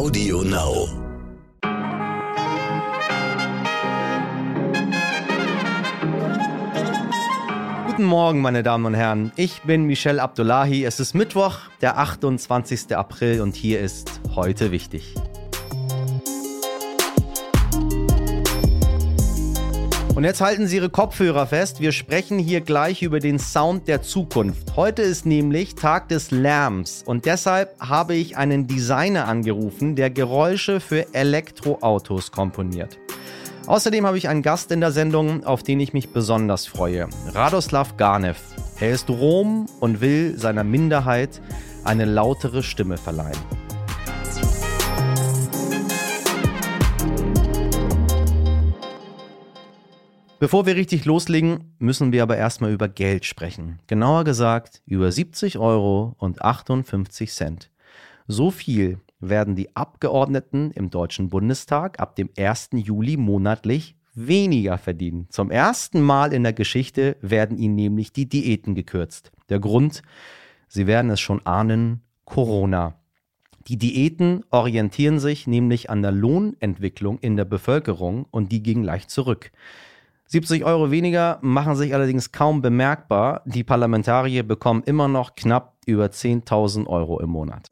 Audio 0.00 0.42
Now. 0.42 0.88
Guten 7.86 8.04
Morgen, 8.04 8.40
meine 8.40 8.62
Damen 8.62 8.86
und 8.86 8.94
Herren. 8.94 9.30
Ich 9.36 9.60
bin 9.60 9.84
Michel 9.84 10.18
Abdullahi. 10.18 10.86
Es 10.86 11.00
ist 11.00 11.12
Mittwoch, 11.12 11.58
der 11.82 11.98
28. 11.98 12.96
April 12.96 13.42
und 13.42 13.54
hier 13.54 13.80
ist 13.80 14.22
heute 14.34 14.70
wichtig. 14.70 15.14
Und 20.20 20.24
jetzt 20.24 20.42
halten 20.42 20.66
Sie 20.66 20.76
Ihre 20.76 20.90
Kopfhörer 20.90 21.46
fest. 21.46 21.80
Wir 21.80 21.92
sprechen 21.92 22.38
hier 22.38 22.60
gleich 22.60 23.00
über 23.00 23.20
den 23.20 23.38
Sound 23.38 23.88
der 23.88 24.02
Zukunft. 24.02 24.76
Heute 24.76 25.00
ist 25.00 25.24
nämlich 25.24 25.76
Tag 25.76 26.10
des 26.10 26.30
Lärms 26.30 27.02
und 27.06 27.24
deshalb 27.24 27.74
habe 27.80 28.14
ich 28.14 28.36
einen 28.36 28.66
Designer 28.66 29.26
angerufen, 29.26 29.96
der 29.96 30.10
Geräusche 30.10 30.80
für 30.80 31.14
Elektroautos 31.14 32.32
komponiert. 32.32 32.98
Außerdem 33.66 34.04
habe 34.04 34.18
ich 34.18 34.28
einen 34.28 34.42
Gast 34.42 34.70
in 34.72 34.82
der 34.82 34.92
Sendung, 34.92 35.44
auf 35.44 35.62
den 35.62 35.80
ich 35.80 35.94
mich 35.94 36.10
besonders 36.10 36.66
freue. 36.66 37.08
Radoslav 37.28 37.96
Garnev. 37.96 38.40
Er 38.78 38.90
ist 38.90 39.08
Rom 39.08 39.70
und 39.80 40.02
will 40.02 40.38
seiner 40.38 40.64
Minderheit 40.64 41.40
eine 41.82 42.04
lautere 42.04 42.62
Stimme 42.62 42.98
verleihen. 42.98 43.38
Bevor 50.40 50.64
wir 50.64 50.74
richtig 50.74 51.04
loslegen, 51.04 51.74
müssen 51.78 52.12
wir 52.12 52.22
aber 52.22 52.38
erstmal 52.38 52.72
über 52.72 52.88
Geld 52.88 53.26
sprechen. 53.26 53.78
Genauer 53.88 54.24
gesagt 54.24 54.80
über 54.86 55.12
70 55.12 55.58
Euro 55.58 56.14
und 56.16 56.40
58 56.40 57.30
Cent. 57.30 57.70
So 58.26 58.50
viel 58.50 59.00
werden 59.20 59.54
die 59.54 59.76
Abgeordneten 59.76 60.70
im 60.70 60.88
Deutschen 60.88 61.28
Bundestag 61.28 62.00
ab 62.00 62.16
dem 62.16 62.30
1. 62.38 62.70
Juli 62.72 63.18
monatlich 63.18 63.96
weniger 64.14 64.78
verdienen. 64.78 65.26
Zum 65.28 65.50
ersten 65.50 66.00
Mal 66.00 66.32
in 66.32 66.42
der 66.42 66.54
Geschichte 66.54 67.18
werden 67.20 67.58
ihnen 67.58 67.74
nämlich 67.74 68.10
die 68.10 68.26
Diäten 68.26 68.74
gekürzt. 68.74 69.32
Der 69.50 69.60
Grund, 69.60 70.00
Sie 70.68 70.86
werden 70.86 71.10
es 71.10 71.20
schon 71.20 71.44
ahnen, 71.44 72.00
Corona. 72.24 72.94
Die 73.68 73.76
Diäten 73.76 74.42
orientieren 74.48 75.20
sich 75.20 75.46
nämlich 75.46 75.90
an 75.90 76.00
der 76.00 76.12
Lohnentwicklung 76.12 77.18
in 77.18 77.36
der 77.36 77.44
Bevölkerung 77.44 78.24
und 78.30 78.52
die 78.52 78.62
ging 78.62 78.82
leicht 78.82 79.10
zurück. 79.10 79.52
70 80.32 80.64
Euro 80.64 80.92
weniger 80.92 81.40
machen 81.42 81.74
sich 81.74 81.92
allerdings 81.92 82.30
kaum 82.30 82.62
bemerkbar. 82.62 83.42
Die 83.46 83.64
Parlamentarier 83.64 84.44
bekommen 84.44 84.84
immer 84.86 85.08
noch 85.08 85.34
knapp 85.34 85.74
über 85.86 86.06
10.000 86.06 86.86
Euro 86.86 87.18
im 87.18 87.30
Monat. 87.30 87.66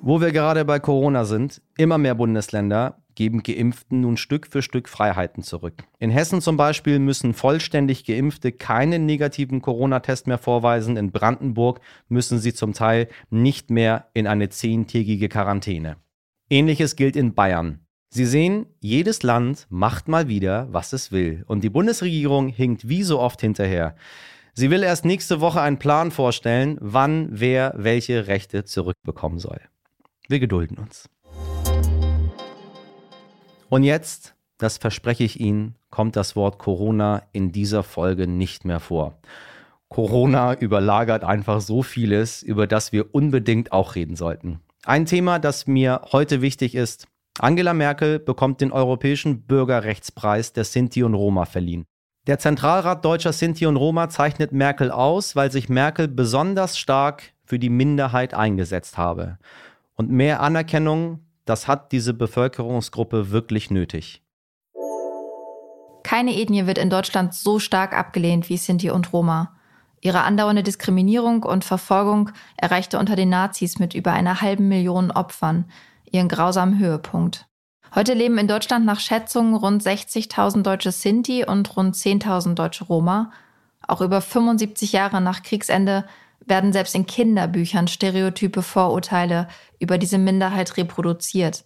Wo 0.00 0.20
wir 0.20 0.30
gerade 0.30 0.64
bei 0.64 0.78
Corona 0.78 1.24
sind, 1.24 1.60
immer 1.76 1.98
mehr 1.98 2.14
Bundesländer 2.14 2.98
geben 3.16 3.42
Geimpften 3.42 4.00
nun 4.00 4.16
Stück 4.16 4.46
für 4.46 4.62
Stück 4.62 4.88
Freiheiten 4.88 5.42
zurück. 5.42 5.82
In 5.98 6.10
Hessen 6.10 6.40
zum 6.40 6.56
Beispiel 6.56 7.00
müssen 7.00 7.34
vollständig 7.34 8.04
Geimpfte 8.04 8.52
keinen 8.52 9.06
negativen 9.06 9.60
Corona-Test 9.60 10.28
mehr 10.28 10.38
vorweisen. 10.38 10.96
In 10.96 11.10
Brandenburg 11.10 11.80
müssen 12.08 12.38
sie 12.38 12.54
zum 12.54 12.74
Teil 12.74 13.08
nicht 13.28 13.70
mehr 13.70 14.06
in 14.14 14.28
eine 14.28 14.50
zehntägige 14.50 15.28
Quarantäne. 15.28 15.96
Ähnliches 16.48 16.94
gilt 16.94 17.16
in 17.16 17.34
Bayern. 17.34 17.81
Sie 18.14 18.26
sehen, 18.26 18.66
jedes 18.80 19.22
Land 19.22 19.66
macht 19.70 20.06
mal 20.06 20.28
wieder, 20.28 20.68
was 20.70 20.92
es 20.92 21.12
will. 21.12 21.44
Und 21.46 21.64
die 21.64 21.70
Bundesregierung 21.70 22.48
hinkt 22.48 22.86
wie 22.86 23.04
so 23.04 23.18
oft 23.18 23.40
hinterher. 23.40 23.96
Sie 24.52 24.68
will 24.68 24.82
erst 24.82 25.06
nächste 25.06 25.40
Woche 25.40 25.62
einen 25.62 25.78
Plan 25.78 26.10
vorstellen, 26.10 26.76
wann 26.82 27.28
wer 27.30 27.72
welche 27.74 28.26
Rechte 28.26 28.66
zurückbekommen 28.66 29.38
soll. 29.38 29.62
Wir 30.28 30.40
gedulden 30.40 30.76
uns. 30.76 31.08
Und 33.70 33.82
jetzt, 33.82 34.34
das 34.58 34.76
verspreche 34.76 35.24
ich 35.24 35.40
Ihnen, 35.40 35.76
kommt 35.88 36.14
das 36.14 36.36
Wort 36.36 36.58
Corona 36.58 37.22
in 37.32 37.50
dieser 37.50 37.82
Folge 37.82 38.26
nicht 38.26 38.66
mehr 38.66 38.80
vor. 38.80 39.16
Corona 39.88 40.52
überlagert 40.52 41.24
einfach 41.24 41.62
so 41.62 41.82
vieles, 41.82 42.42
über 42.42 42.66
das 42.66 42.92
wir 42.92 43.14
unbedingt 43.14 43.72
auch 43.72 43.94
reden 43.94 44.16
sollten. 44.16 44.60
Ein 44.84 45.06
Thema, 45.06 45.38
das 45.38 45.66
mir 45.66 46.02
heute 46.12 46.42
wichtig 46.42 46.74
ist, 46.74 47.06
Angela 47.38 47.72
Merkel 47.72 48.18
bekommt 48.18 48.60
den 48.60 48.72
Europäischen 48.72 49.42
Bürgerrechtspreis 49.42 50.52
der 50.52 50.64
Sinti 50.64 51.02
und 51.02 51.14
Roma 51.14 51.46
verliehen. 51.46 51.86
Der 52.26 52.38
Zentralrat 52.38 53.04
deutscher 53.04 53.32
Sinti 53.32 53.66
und 53.66 53.76
Roma 53.76 54.08
zeichnet 54.08 54.52
Merkel 54.52 54.90
aus, 54.90 55.34
weil 55.34 55.50
sich 55.50 55.68
Merkel 55.68 56.08
besonders 56.08 56.78
stark 56.78 57.32
für 57.44 57.58
die 57.58 57.70
Minderheit 57.70 58.34
eingesetzt 58.34 58.96
habe. 58.96 59.38
Und 59.96 60.10
mehr 60.10 60.40
Anerkennung, 60.40 61.20
das 61.44 61.66
hat 61.66 61.90
diese 61.90 62.14
Bevölkerungsgruppe 62.14 63.30
wirklich 63.30 63.70
nötig. 63.70 64.22
Keine 66.04 66.36
Ethnie 66.36 66.66
wird 66.66 66.78
in 66.78 66.90
Deutschland 66.90 67.34
so 67.34 67.58
stark 67.58 67.96
abgelehnt 67.96 68.48
wie 68.50 68.56
Sinti 68.56 68.90
und 68.90 69.12
Roma. 69.12 69.56
Ihre 70.00 70.22
andauernde 70.22 70.62
Diskriminierung 70.62 71.42
und 71.44 71.64
Verfolgung 71.64 72.30
erreichte 72.56 72.98
unter 72.98 73.16
den 73.16 73.30
Nazis 73.30 73.78
mit 73.78 73.94
über 73.94 74.12
einer 74.12 74.40
halben 74.40 74.68
Million 74.68 75.10
Opfern 75.10 75.64
ihren 76.12 76.28
grausamen 76.28 76.78
Höhepunkt. 76.78 77.46
Heute 77.94 78.14
leben 78.14 78.38
in 78.38 78.48
Deutschland 78.48 78.86
nach 78.86 79.00
Schätzungen 79.00 79.54
rund 79.54 79.82
60.000 79.82 80.62
deutsche 80.62 80.92
Sinti 80.92 81.44
und 81.44 81.76
rund 81.76 81.94
10.000 81.94 82.54
deutsche 82.54 82.84
Roma. 82.84 83.32
Auch 83.86 84.00
über 84.00 84.20
75 84.20 84.92
Jahre 84.92 85.20
nach 85.20 85.42
Kriegsende 85.42 86.04
werden 86.46 86.72
selbst 86.72 86.94
in 86.94 87.06
Kinderbüchern 87.06 87.88
stereotype 87.88 88.62
Vorurteile 88.62 89.48
über 89.78 89.98
diese 89.98 90.18
Minderheit 90.18 90.76
reproduziert. 90.76 91.64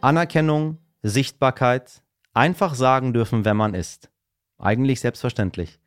Anerkennung, 0.00 0.78
Sichtbarkeit, 1.02 2.02
einfach 2.34 2.74
sagen 2.74 3.12
dürfen, 3.12 3.44
wer 3.44 3.54
man 3.54 3.74
ist. 3.74 4.10
Eigentlich 4.58 5.00
selbstverständlich. 5.00 5.80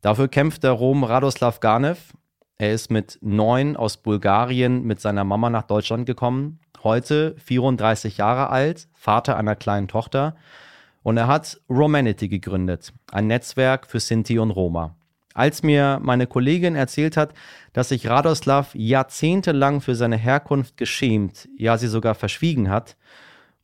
Dafür 0.00 0.28
kämpft 0.28 0.64
der 0.64 0.72
Rom 0.72 1.04
Radoslav 1.04 1.60
Garnev, 1.60 2.12
er 2.58 2.72
ist 2.72 2.90
mit 2.90 3.18
neun 3.20 3.76
aus 3.76 3.96
Bulgarien 3.96 4.84
mit 4.84 5.00
seiner 5.00 5.24
Mama 5.24 5.50
nach 5.50 5.64
Deutschland 5.64 6.06
gekommen. 6.06 6.60
Heute 6.82 7.34
34 7.44 8.18
Jahre 8.18 8.50
alt, 8.50 8.88
Vater 8.92 9.36
einer 9.36 9.56
kleinen 9.56 9.88
Tochter. 9.88 10.36
Und 11.02 11.16
er 11.16 11.26
hat 11.26 11.60
Romanity 11.68 12.28
gegründet, 12.28 12.92
ein 13.10 13.26
Netzwerk 13.26 13.86
für 13.86 14.00
Sinti 14.00 14.38
und 14.38 14.52
Roma. 14.52 14.96
Als 15.34 15.64
mir 15.64 15.98
meine 16.00 16.28
Kollegin 16.28 16.76
erzählt 16.76 17.16
hat, 17.16 17.34
dass 17.72 17.88
sich 17.88 18.08
Radoslav 18.08 18.72
jahrzehntelang 18.74 19.80
für 19.80 19.96
seine 19.96 20.16
Herkunft 20.16 20.76
geschämt, 20.76 21.48
ja 21.58 21.76
sie 21.76 21.88
sogar 21.88 22.14
verschwiegen 22.14 22.70
hat, 22.70 22.96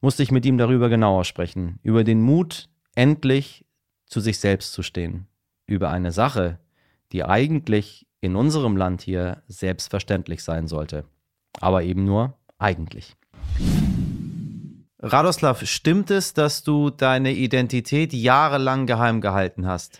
musste 0.00 0.24
ich 0.24 0.32
mit 0.32 0.44
ihm 0.44 0.58
darüber 0.58 0.88
genauer 0.88 1.24
sprechen. 1.24 1.78
Über 1.84 2.02
den 2.02 2.22
Mut, 2.22 2.68
endlich 2.96 3.64
zu 4.06 4.18
sich 4.18 4.40
selbst 4.40 4.72
zu 4.72 4.82
stehen. 4.82 5.28
Über 5.66 5.90
eine 5.90 6.10
Sache, 6.10 6.58
die 7.12 7.24
eigentlich 7.24 8.06
in 8.20 8.36
unserem 8.36 8.76
Land 8.76 9.02
hier 9.02 9.42
selbstverständlich 9.48 10.42
sein 10.44 10.66
sollte. 10.66 11.04
Aber 11.60 11.82
eben 11.82 12.04
nur 12.04 12.34
eigentlich. 12.58 13.16
Radoslav, 15.02 15.66
stimmt 15.66 16.10
es, 16.10 16.34
dass 16.34 16.62
du 16.62 16.90
deine 16.90 17.32
Identität 17.32 18.12
jahrelang 18.12 18.86
geheim 18.86 19.20
gehalten 19.22 19.66
hast? 19.66 19.98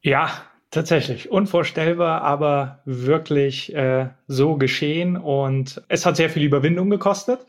Ja, 0.00 0.30
tatsächlich. 0.70 1.30
Unvorstellbar, 1.30 2.22
aber 2.22 2.80
wirklich 2.86 3.74
äh, 3.74 4.08
so 4.28 4.56
geschehen. 4.56 5.18
Und 5.18 5.82
es 5.88 6.06
hat 6.06 6.16
sehr 6.16 6.30
viel 6.30 6.42
Überwindung 6.42 6.88
gekostet. 6.88 7.46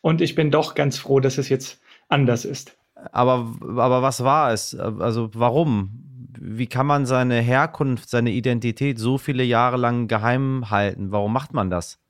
Und 0.00 0.20
ich 0.20 0.36
bin 0.36 0.52
doch 0.52 0.76
ganz 0.76 0.98
froh, 0.98 1.18
dass 1.18 1.38
es 1.38 1.48
jetzt 1.48 1.80
anders 2.08 2.44
ist. 2.44 2.76
Aber, 3.12 3.52
aber 3.60 4.02
was 4.02 4.22
war 4.22 4.52
es? 4.52 4.76
Also 4.76 5.30
warum? 5.34 6.07
Wie 6.40 6.66
kann 6.66 6.86
man 6.86 7.06
seine 7.06 7.40
Herkunft, 7.40 8.08
seine 8.08 8.30
Identität 8.30 8.98
so 8.98 9.18
viele 9.18 9.44
Jahre 9.44 9.76
lang 9.76 10.08
geheim 10.08 10.70
halten? 10.70 11.12
Warum 11.12 11.32
macht 11.32 11.54
man 11.54 11.70
das? 11.70 12.00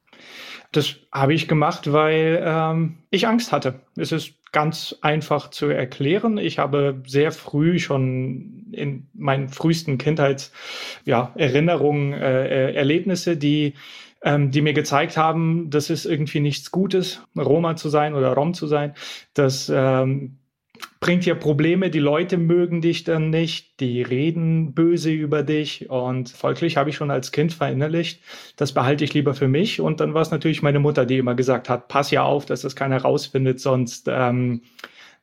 Das 0.73 0.97
habe 1.13 1.35
ich 1.35 1.49
gemacht, 1.49 1.93
weil 1.93 2.43
ähm, 2.45 2.99
ich 3.11 3.27
Angst 3.27 3.53
hatte. 3.53 3.81
Es 3.97 4.13
ist 4.13 4.35
ganz 4.53 4.95
einfach 5.01 5.51
zu 5.51 5.67
erklären. 5.67 6.39
Ich 6.39 6.59
habe 6.59 7.03
sehr 7.07 7.33
früh 7.33 7.79
schon 7.79 8.67
in 8.73 9.09
meinen 9.15 9.49
frühesten 9.49 9.99
Kindheitserinnerungen, 9.99 12.13
ja, 12.13 12.19
äh, 12.19 12.71
äh, 12.71 12.75
Erlebnisse, 12.75 13.37
die 13.37 13.75
ähm, 14.23 14.51
die 14.51 14.63
mir 14.63 14.73
gezeigt 14.73 15.17
haben, 15.17 15.71
das 15.71 15.91
ist 15.91 16.05
irgendwie 16.05 16.41
nichts 16.41 16.73
Gutes, 16.73 17.23
Roma 17.37 17.77
zu 17.77 17.89
sein 17.89 18.15
oder 18.15 18.33
Rom 18.33 18.53
zu 18.53 18.67
sein, 18.67 18.95
dass 19.35 19.71
ähm, 19.73 20.39
bringt 21.01 21.25
dir 21.25 21.35
Probleme, 21.35 21.91
die 21.91 21.99
Leute 21.99 22.37
mögen 22.37 22.81
dich 22.81 23.05
dann 23.05 23.31
nicht, 23.31 23.81
die 23.81 24.03
reden 24.03 24.75
böse 24.75 25.11
über 25.11 25.43
dich 25.43 25.89
und 25.91 26.29
folglich 26.29 26.77
habe 26.77 26.91
ich 26.91 26.97
schon 26.97 27.11
als 27.11 27.33
Kind 27.33 27.53
verinnerlicht, 27.53 28.21
das 28.57 28.73
behalte 28.73 29.05
ich 29.05 29.15
lieber 29.15 29.35
für 29.35 29.49
mich 29.49 29.81
und 29.81 30.01
dann 30.01 30.15
war 30.15 30.23
es 30.23 30.31
natürlich 30.31 30.63
meine 30.63 30.81
Mutter, 30.81 31.07
die 31.07 31.19
immer 31.19 31.35
gesagt 31.35 31.69
hat, 31.69 31.89
pass 31.89 32.11
ja 32.11 32.23
auf, 32.23 32.47
dass 32.47 32.63
das 32.63 32.77
keiner 32.77 33.03
rausfindet, 33.03 33.61
sonst, 33.61 34.09
ähm, 34.09 34.63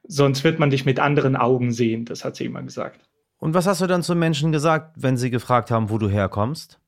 sonst 0.08 0.44
wird 0.44 0.60
man 0.60 0.70
dich 0.70 0.86
mit 0.86 1.00
anderen 1.00 1.36
Augen 1.36 1.72
sehen, 1.72 2.06
das 2.06 2.24
hat 2.24 2.36
sie 2.36 2.46
immer 2.46 2.64
gesagt. 2.64 3.02
Und 3.38 3.54
was 3.54 3.68
hast 3.68 3.82
du 3.82 3.88
dann 3.88 4.04
zu 4.04 4.16
Menschen 4.16 4.52
gesagt, 4.52 4.96
wenn 4.98 5.18
sie 5.18 5.30
gefragt 5.30 5.72
haben, 5.72 5.90
wo 5.90 5.98
du 5.98 6.10
herkommst? 6.10 6.80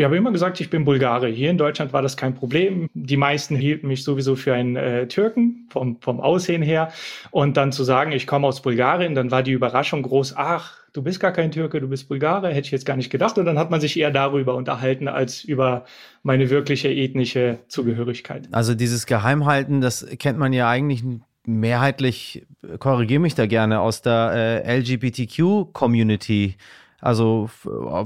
Ich 0.00 0.04
habe 0.04 0.16
immer 0.16 0.32
gesagt, 0.32 0.58
ich 0.62 0.70
bin 0.70 0.86
Bulgare. 0.86 1.28
Hier 1.28 1.50
in 1.50 1.58
Deutschland 1.58 1.92
war 1.92 2.00
das 2.00 2.16
kein 2.16 2.34
Problem. 2.34 2.88
Die 2.94 3.18
meisten 3.18 3.54
hielten 3.54 3.86
mich 3.86 4.02
sowieso 4.02 4.34
für 4.34 4.54
einen 4.54 4.74
äh, 4.74 5.06
Türken 5.08 5.66
vom, 5.68 6.00
vom 6.00 6.22
Aussehen 6.22 6.62
her. 6.62 6.90
Und 7.30 7.58
dann 7.58 7.70
zu 7.70 7.84
sagen, 7.84 8.10
ich 8.12 8.26
komme 8.26 8.46
aus 8.46 8.62
Bulgarien, 8.62 9.14
dann 9.14 9.30
war 9.30 9.42
die 9.42 9.52
Überraschung 9.52 10.00
groß, 10.00 10.38
ach, 10.38 10.78
du 10.94 11.02
bist 11.02 11.20
gar 11.20 11.32
kein 11.32 11.50
Türke, 11.50 11.82
du 11.82 11.88
bist 11.88 12.08
Bulgare, 12.08 12.48
hätte 12.48 12.64
ich 12.64 12.70
jetzt 12.70 12.86
gar 12.86 12.96
nicht 12.96 13.10
gedacht. 13.10 13.36
Und 13.36 13.44
dann 13.44 13.58
hat 13.58 13.70
man 13.70 13.82
sich 13.82 14.00
eher 14.00 14.10
darüber 14.10 14.54
unterhalten, 14.54 15.06
als 15.06 15.44
über 15.44 15.84
meine 16.22 16.48
wirkliche 16.48 16.88
ethnische 16.88 17.58
Zugehörigkeit. 17.68 18.48
Also 18.52 18.74
dieses 18.74 19.04
Geheimhalten, 19.04 19.82
das 19.82 20.06
kennt 20.18 20.38
man 20.38 20.54
ja 20.54 20.66
eigentlich 20.70 21.04
mehrheitlich, 21.44 22.46
korrigiere 22.78 23.20
mich 23.20 23.34
da 23.34 23.44
gerne, 23.44 23.80
aus 23.80 24.00
der 24.00 24.62
äh, 24.64 24.78
LGBTQ-Community, 24.78 26.56
also 27.02 27.50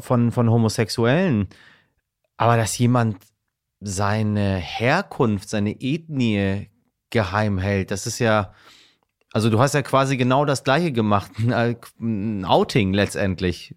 von, 0.00 0.32
von 0.32 0.50
Homosexuellen. 0.50 1.46
Aber 2.36 2.56
dass 2.56 2.76
jemand 2.78 3.18
seine 3.80 4.56
Herkunft, 4.56 5.48
seine 5.48 5.80
Ethnie 5.80 6.70
geheim 7.10 7.58
hält, 7.58 7.90
das 7.90 8.06
ist 8.06 8.18
ja, 8.18 8.52
also 9.32 9.50
du 9.50 9.60
hast 9.60 9.74
ja 9.74 9.82
quasi 9.82 10.16
genau 10.16 10.44
das 10.44 10.64
gleiche 10.64 10.92
gemacht, 10.92 11.30
ein 12.00 12.44
Outing 12.44 12.92
letztendlich. 12.92 13.74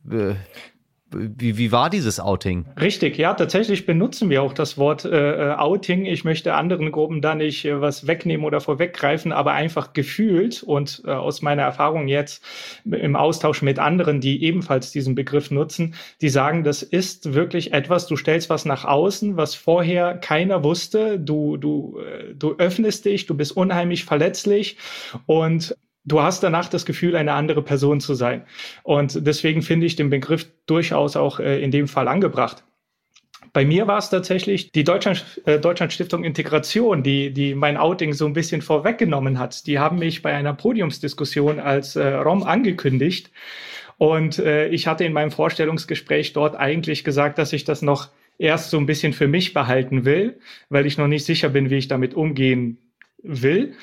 Wie, 1.12 1.58
wie 1.58 1.72
war 1.72 1.90
dieses 1.90 2.20
Outing? 2.20 2.66
Richtig, 2.80 3.18
ja, 3.18 3.34
tatsächlich 3.34 3.86
benutzen 3.86 4.30
wir 4.30 4.44
auch 4.44 4.52
das 4.52 4.78
Wort 4.78 5.06
äh, 5.06 5.52
äh, 5.52 5.56
Outing. 5.56 6.06
Ich 6.06 6.26
möchte 6.26 6.54
anderen 6.54 6.92
Gruppen 6.92 7.22
da 7.22 7.34
nicht 7.34 7.64
äh, 7.64 7.80
was 7.80 8.08
wegnehmen 8.08 8.46
oder 8.46 8.60
vorweggreifen, 8.60 9.32
aber 9.32 9.54
einfach 9.54 9.94
gefühlt 9.94 10.64
und 10.64 11.04
äh, 11.06 11.12
aus 11.12 11.42
meiner 11.42 11.62
Erfahrung 11.62 12.10
jetzt 12.10 12.44
im 12.84 13.16
Austausch 13.16 13.62
mit 13.62 13.80
anderen, 13.80 14.20
die 14.20 14.44
ebenfalls 14.44 14.92
diesen 14.92 15.16
Begriff 15.16 15.50
nutzen, 15.50 15.96
die 16.20 16.30
sagen, 16.30 16.66
das 16.66 16.84
ist 16.84 17.34
wirklich 17.34 17.72
etwas, 17.72 18.08
du 18.08 18.18
stellst 18.18 18.50
was 18.50 18.66
nach 18.66 18.84
außen, 18.84 19.38
was 19.38 19.56
vorher 19.56 20.18
keiner 20.18 20.64
wusste. 20.66 21.20
Du, 21.20 21.56
du, 21.56 22.00
äh, 22.00 22.34
du 22.36 22.56
öffnest 22.58 23.06
dich, 23.06 23.26
du 23.28 23.36
bist 23.36 23.56
unheimlich 23.56 24.04
verletzlich 24.04 24.78
und 25.26 25.78
du 26.08 26.22
hast 26.22 26.42
danach 26.42 26.70
das 26.70 26.86
Gefühl, 26.86 27.16
eine 27.16 27.34
andere 27.34 27.62
Person 27.62 28.00
zu 28.00 28.16
sein. 28.16 28.44
Und 28.84 29.28
deswegen 29.28 29.62
finde 29.62 29.86
ich 29.86 29.96
den 29.96 30.10
Begriff 30.10 30.48
durchaus 30.66 31.16
auch 31.16 31.40
äh, 31.40 31.62
in 31.62 31.72
dem 31.72 31.88
Fall 31.88 32.08
angebracht. 32.08 32.64
Bei 33.54 33.66
mir 33.66 33.88
war 33.88 33.98
es 33.98 34.10
tatsächlich 34.10 34.72
die 34.72 34.84
Deutschland, 34.84 35.42
äh, 35.46 35.60
Deutschland 35.60 35.94
Stiftung 35.94 36.24
Integration, 36.24 37.04
die, 37.04 37.34
die 37.34 37.56
mein 37.56 37.78
Outing 37.78 38.14
so 38.14 38.26
ein 38.26 38.34
bisschen 38.34 38.62
vorweggenommen 38.62 39.40
hat. 39.40 39.68
Die 39.68 39.80
haben 39.80 40.00
mich 40.00 40.22
bei 40.22 40.34
einer 40.34 40.54
Podiumsdiskussion 40.54 41.60
als 41.60 41.96
äh, 41.96 42.08
Rom 42.08 42.44
angekündigt. 42.44 43.32
Und 43.98 44.40
äh, 44.40 44.68
ich 44.70 44.88
hatte 44.88 45.06
in 45.06 45.14
meinem 45.14 45.32
Vorstellungsgespräch 45.32 46.34
dort 46.34 46.56
eigentlich 46.56 47.04
gesagt, 47.04 47.38
dass 47.38 47.52
ich 47.52 47.64
das 47.64 47.82
noch 47.82 48.10
erst 48.38 48.70
so 48.70 48.78
ein 48.78 48.86
bisschen 48.86 49.14
für 49.14 49.28
mich 49.28 49.54
behalten 49.54 50.06
will, 50.06 50.40
weil 50.70 50.86
ich 50.86 50.98
noch 50.98 51.08
nicht 51.08 51.26
sicher 51.26 51.50
bin, 51.50 51.70
wie 51.70 51.78
ich 51.78 51.88
damit 51.88 52.14
umgehen 52.14 52.78
will. 53.24 53.74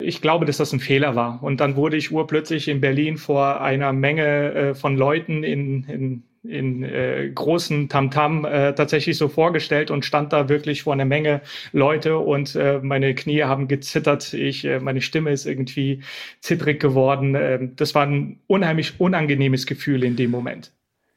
Ich 0.00 0.22
glaube, 0.22 0.44
dass 0.44 0.58
das 0.58 0.72
ein 0.72 0.80
Fehler 0.80 1.16
war. 1.16 1.42
Und 1.42 1.60
dann 1.60 1.76
wurde 1.76 1.96
ich 1.96 2.12
urplötzlich 2.12 2.68
in 2.68 2.80
Berlin 2.80 3.16
vor 3.16 3.60
einer 3.60 3.92
Menge 3.92 4.52
äh, 4.54 4.74
von 4.74 4.96
Leuten 4.96 5.42
in, 5.42 5.84
in, 5.84 6.22
in 6.44 6.84
äh, 6.84 7.30
großen 7.34 7.88
Tamtam 7.88 8.44
äh, 8.44 8.74
tatsächlich 8.74 9.18
so 9.18 9.28
vorgestellt 9.28 9.90
und 9.90 10.04
stand 10.04 10.32
da 10.32 10.48
wirklich 10.48 10.82
vor 10.84 10.92
einer 10.92 11.04
Menge 11.04 11.42
Leute 11.72 12.18
und 12.18 12.54
äh, 12.54 12.78
meine 12.80 13.14
Knie 13.14 13.42
haben 13.42 13.66
gezittert. 13.66 14.32
Ich, 14.34 14.64
äh, 14.64 14.78
meine 14.78 15.00
Stimme 15.00 15.30
ist 15.30 15.46
irgendwie 15.46 16.02
zittrig 16.40 16.80
geworden. 16.80 17.34
Äh, 17.34 17.68
das 17.74 17.94
war 17.94 18.06
ein 18.06 18.40
unheimlich 18.46 19.00
unangenehmes 19.00 19.66
Gefühl 19.66 20.04
in 20.04 20.14
dem 20.14 20.30
Moment. 20.30 20.72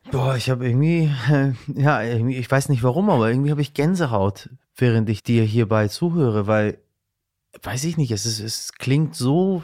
Boah, 0.10 0.36
ich 0.36 0.50
habe 0.50 0.68
irgendwie, 0.68 1.12
äh, 1.32 1.52
ja, 1.80 2.02
ich 2.04 2.50
weiß 2.50 2.70
nicht 2.70 2.84
warum, 2.84 3.10
aber 3.10 3.30
irgendwie 3.30 3.52
habe 3.52 3.62
ich 3.62 3.74
Gänsehaut, 3.74 4.50
während 4.76 5.10
ich 5.10 5.24
dir 5.24 5.44
hierbei 5.44 5.88
zuhöre, 5.88 6.48
weil 6.48 6.80
weiß 7.62 7.84
ich 7.86 7.98
nicht, 7.98 8.12
es, 8.12 8.26
ist, 8.26 8.40
es 8.40 8.74
klingt 8.74 9.16
so, 9.16 9.64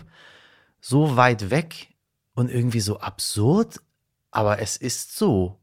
so 0.79 1.15
weit 1.15 1.49
weg 1.49 1.89
und 2.33 2.51
irgendwie 2.51 2.79
so 2.79 2.99
absurd, 2.99 3.81
aber 4.31 4.59
es 4.59 4.77
ist 4.77 5.17
so. 5.17 5.57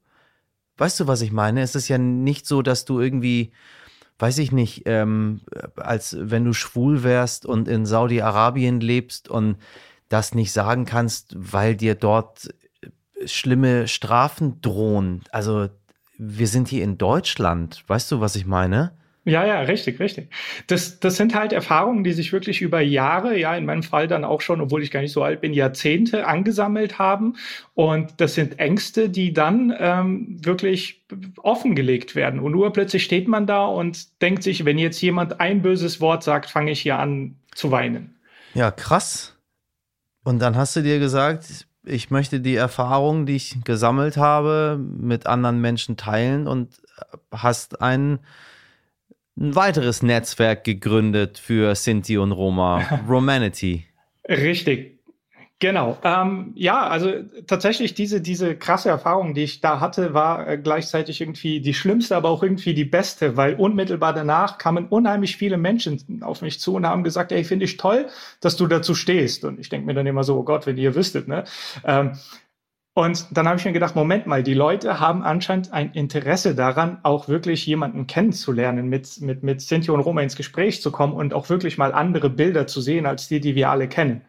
Weißt 0.76 1.00
du, 1.00 1.06
was 1.06 1.20
ich 1.20 1.30
meine? 1.30 1.62
Es 1.62 1.74
ist 1.74 1.88
ja 1.88 1.98
nicht 1.98 2.46
so, 2.46 2.62
dass 2.62 2.84
du 2.84 3.00
irgendwie, 3.00 3.52
weiß 4.18 4.38
ich 4.38 4.50
nicht, 4.50 4.82
ähm, 4.86 5.42
als 5.76 6.16
wenn 6.18 6.44
du 6.44 6.52
schwul 6.52 7.04
wärst 7.04 7.46
und 7.46 7.68
in 7.68 7.86
Saudi-Arabien 7.86 8.80
lebst 8.80 9.28
und 9.28 9.56
das 10.08 10.34
nicht 10.34 10.52
sagen 10.52 10.84
kannst, 10.84 11.34
weil 11.36 11.76
dir 11.76 11.94
dort 11.94 12.52
schlimme 13.26 13.88
Strafen 13.88 14.60
drohen. 14.60 15.22
Also 15.30 15.68
wir 16.18 16.48
sind 16.48 16.68
hier 16.68 16.82
in 16.82 16.98
Deutschland. 16.98 17.84
Weißt 17.86 18.10
du, 18.10 18.20
was 18.20 18.36
ich 18.36 18.46
meine? 18.46 18.96
Ja, 19.26 19.46
ja, 19.46 19.60
richtig, 19.60 20.00
richtig. 20.00 20.28
Das, 20.66 21.00
das 21.00 21.16
sind 21.16 21.34
halt 21.34 21.54
Erfahrungen, 21.54 22.04
die 22.04 22.12
sich 22.12 22.32
wirklich 22.32 22.60
über 22.60 22.80
Jahre, 22.80 23.38
ja, 23.38 23.56
in 23.56 23.64
meinem 23.64 23.82
Fall 23.82 24.06
dann 24.06 24.22
auch 24.22 24.42
schon, 24.42 24.60
obwohl 24.60 24.82
ich 24.82 24.90
gar 24.90 25.00
nicht 25.00 25.12
so 25.12 25.22
alt 25.22 25.40
bin, 25.40 25.54
Jahrzehnte 25.54 26.26
angesammelt 26.26 26.98
haben. 26.98 27.36
Und 27.72 28.20
das 28.20 28.34
sind 28.34 28.58
Ängste, 28.58 29.08
die 29.08 29.32
dann 29.32 29.74
ähm, 29.78 30.36
wirklich 30.44 31.04
offengelegt 31.38 32.14
werden. 32.14 32.38
Und 32.38 32.52
nur 32.52 32.70
plötzlich 32.74 33.02
steht 33.02 33.26
man 33.26 33.46
da 33.46 33.64
und 33.64 34.20
denkt 34.20 34.42
sich, 34.42 34.66
wenn 34.66 34.78
jetzt 34.78 35.00
jemand 35.00 35.40
ein 35.40 35.62
böses 35.62 36.02
Wort 36.02 36.22
sagt, 36.22 36.50
fange 36.50 36.72
ich 36.72 36.80
hier 36.80 36.98
an 36.98 37.36
zu 37.54 37.70
weinen. 37.70 38.16
Ja, 38.52 38.70
krass. 38.70 39.36
Und 40.22 40.40
dann 40.40 40.54
hast 40.54 40.76
du 40.76 40.82
dir 40.82 40.98
gesagt, 40.98 41.66
ich 41.82 42.10
möchte 42.10 42.40
die 42.40 42.56
Erfahrungen, 42.56 43.24
die 43.24 43.36
ich 43.36 43.56
gesammelt 43.64 44.18
habe, 44.18 44.78
mit 44.78 45.26
anderen 45.26 45.62
Menschen 45.62 45.96
teilen 45.96 46.46
und 46.46 46.82
hast 47.30 47.80
einen 47.80 48.20
ein 49.36 49.54
weiteres 49.54 50.02
Netzwerk 50.02 50.64
gegründet 50.64 51.38
für 51.38 51.74
Sinti 51.74 52.18
und 52.18 52.32
Roma, 52.32 53.02
Romanity. 53.08 53.86
Richtig. 54.28 54.94
Genau. 55.60 55.96
Ähm, 56.02 56.52
ja, 56.56 56.86
also 56.88 57.10
tatsächlich 57.46 57.94
diese, 57.94 58.20
diese 58.20 58.56
krasse 58.56 58.90
Erfahrung, 58.90 59.34
die 59.34 59.44
ich 59.44 59.60
da 59.60 59.80
hatte, 59.80 60.12
war 60.12 60.46
äh, 60.46 60.58
gleichzeitig 60.58 61.20
irgendwie 61.20 61.60
die 61.60 61.72
schlimmste, 61.72 62.16
aber 62.16 62.28
auch 62.28 62.42
irgendwie 62.42 62.74
die 62.74 62.84
beste, 62.84 63.36
weil 63.36 63.54
unmittelbar 63.54 64.12
danach 64.12 64.58
kamen 64.58 64.88
unheimlich 64.88 65.36
viele 65.36 65.56
Menschen 65.56 66.22
auf 66.22 66.42
mich 66.42 66.60
zu 66.60 66.74
und 66.74 66.86
haben 66.86 67.04
gesagt, 67.04 67.32
ey, 67.32 67.44
finde 67.44 67.64
ich 67.64 67.76
toll, 67.76 68.08
dass 68.40 68.56
du 68.56 68.66
dazu 68.66 68.94
stehst. 68.94 69.44
Und 69.44 69.58
ich 69.58 69.68
denke 69.68 69.86
mir 69.86 69.94
dann 69.94 70.06
immer 70.06 70.24
so, 70.24 70.36
oh 70.36 70.42
Gott, 70.42 70.66
wenn 70.66 70.76
ihr 70.76 70.94
wüsstet, 70.94 71.28
ne? 71.28 71.44
Ähm, 71.84 72.12
und 72.94 73.26
dann 73.36 73.48
habe 73.48 73.58
ich 73.58 73.64
mir 73.64 73.72
gedacht, 73.72 73.96
Moment 73.96 74.26
mal, 74.28 74.44
die 74.44 74.54
Leute 74.54 75.00
haben 75.00 75.24
anscheinend 75.24 75.72
ein 75.72 75.92
Interesse 75.92 76.54
daran, 76.54 76.98
auch 77.02 77.26
wirklich 77.26 77.66
jemanden 77.66 78.06
kennenzulernen, 78.06 78.88
mit, 78.88 79.20
mit, 79.20 79.42
mit 79.42 79.60
Sinti 79.60 79.90
und 79.90 80.00
Roma 80.00 80.22
ins 80.22 80.36
Gespräch 80.36 80.80
zu 80.80 80.92
kommen 80.92 81.12
und 81.12 81.34
auch 81.34 81.48
wirklich 81.48 81.76
mal 81.76 81.92
andere 81.92 82.30
Bilder 82.30 82.68
zu 82.68 82.80
sehen, 82.80 83.06
als 83.06 83.26
die, 83.26 83.40
die 83.40 83.56
wir 83.56 83.70
alle 83.70 83.88
kennen. 83.88 84.22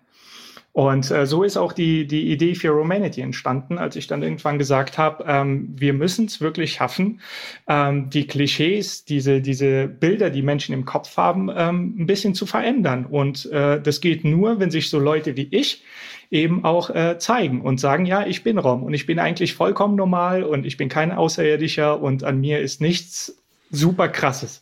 Und 0.76 1.10
äh, 1.10 1.26
so 1.26 1.44
ist 1.44 1.56
auch 1.56 1.72
die, 1.72 2.06
die 2.06 2.30
Idee 2.34 2.54
für 2.54 2.72
Romanity 2.72 3.22
entstanden, 3.22 3.78
als 3.78 3.96
ich 3.96 4.08
dann 4.08 4.22
irgendwann 4.22 4.60
gesagt 4.60 4.98
habe, 4.98 5.24
ähm, 5.26 5.70
wir 5.74 5.94
müssen 5.94 6.26
es 6.26 6.42
wirklich 6.42 6.74
schaffen, 6.74 7.22
ähm, 7.66 8.10
die 8.10 8.28
Klischees, 8.28 9.06
diese, 9.06 9.40
diese 9.40 9.88
Bilder, 9.88 10.30
die 10.30 10.42
Menschen 10.42 10.74
im 10.74 10.84
Kopf 10.84 11.16
haben, 11.16 11.50
ähm, 11.56 11.96
ein 11.98 12.08
bisschen 12.08 12.36
zu 12.36 12.46
verändern. 12.46 13.06
Und 13.06 13.50
äh, 13.54 13.82
das 13.82 14.02
geht 14.02 14.26
nur, 14.26 14.60
wenn 14.60 14.70
sich 14.70 14.90
so 14.90 15.00
Leute 15.00 15.38
wie 15.38 15.48
ich 15.50 15.82
eben 16.30 16.66
auch 16.66 16.90
äh, 16.90 17.20
zeigen 17.20 17.62
und 17.62 17.80
sagen, 17.80 18.06
ja, 18.06 18.28
ich 18.28 18.44
bin 18.44 18.58
Rom 18.58 18.84
und 18.84 18.94
ich 18.94 19.06
bin 19.06 19.18
eigentlich 19.18 19.54
vollkommen 19.56 19.96
normal 19.96 20.44
und 20.44 20.66
ich 20.66 20.76
bin 20.76 20.90
kein 20.90 21.14
Außerirdischer 21.14 22.02
und 22.02 22.26
an 22.26 22.42
mir 22.42 22.60
ist 22.60 22.82
nichts 22.82 23.42
super 23.72 24.10
krasses. 24.10 24.62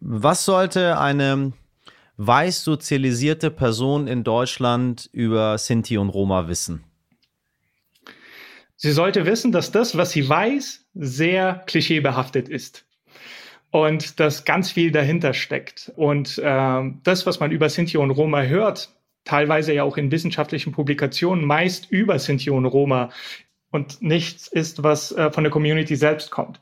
Was 0.00 0.46
sollte 0.46 0.98
eine 0.98 1.52
weiß 2.26 2.64
sozialisierte 2.64 3.50
Person 3.50 4.06
in 4.06 4.24
Deutschland 4.24 5.08
über 5.12 5.56
Sinti 5.56 5.96
und 5.96 6.10
Roma 6.10 6.48
wissen? 6.48 6.84
Sie 8.76 8.92
sollte 8.92 9.24
wissen, 9.24 9.52
dass 9.52 9.72
das, 9.72 9.96
was 9.96 10.10
sie 10.10 10.28
weiß, 10.28 10.86
sehr 10.94 11.62
klischeebehaftet 11.66 12.48
ist 12.48 12.84
und 13.70 14.20
dass 14.20 14.44
ganz 14.44 14.70
viel 14.70 14.90
dahinter 14.90 15.32
steckt. 15.32 15.92
Und 15.96 16.38
äh, 16.38 16.90
das, 17.02 17.24
was 17.24 17.40
man 17.40 17.52
über 17.52 17.68
Sinti 17.70 17.96
und 17.96 18.10
Roma 18.10 18.42
hört, 18.42 18.90
teilweise 19.24 19.72
ja 19.72 19.84
auch 19.84 19.96
in 19.96 20.10
wissenschaftlichen 20.10 20.72
Publikationen, 20.72 21.44
meist 21.44 21.90
über 21.90 22.18
Sinti 22.18 22.50
und 22.50 22.66
Roma 22.66 23.10
und 23.70 24.02
nichts 24.02 24.48
ist, 24.48 24.82
was 24.82 25.12
äh, 25.12 25.30
von 25.30 25.44
der 25.44 25.50
Community 25.50 25.96
selbst 25.96 26.30
kommt. 26.30 26.60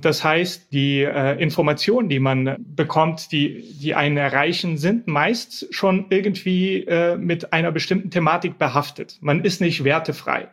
Das 0.00 0.24
heißt, 0.24 0.72
die 0.72 1.02
äh, 1.02 1.40
Informationen, 1.42 2.08
die 2.08 2.20
man 2.20 2.56
bekommt, 2.58 3.32
die, 3.32 3.76
die 3.80 3.94
einen 3.94 4.16
erreichen, 4.16 4.78
sind 4.78 5.06
meist 5.06 5.72
schon 5.74 6.06
irgendwie 6.10 6.84
äh, 6.84 7.16
mit 7.16 7.52
einer 7.52 7.72
bestimmten 7.72 8.10
Thematik 8.10 8.58
behaftet. 8.58 9.18
Man 9.20 9.44
ist 9.44 9.60
nicht 9.60 9.84
wertefrei. 9.84 10.48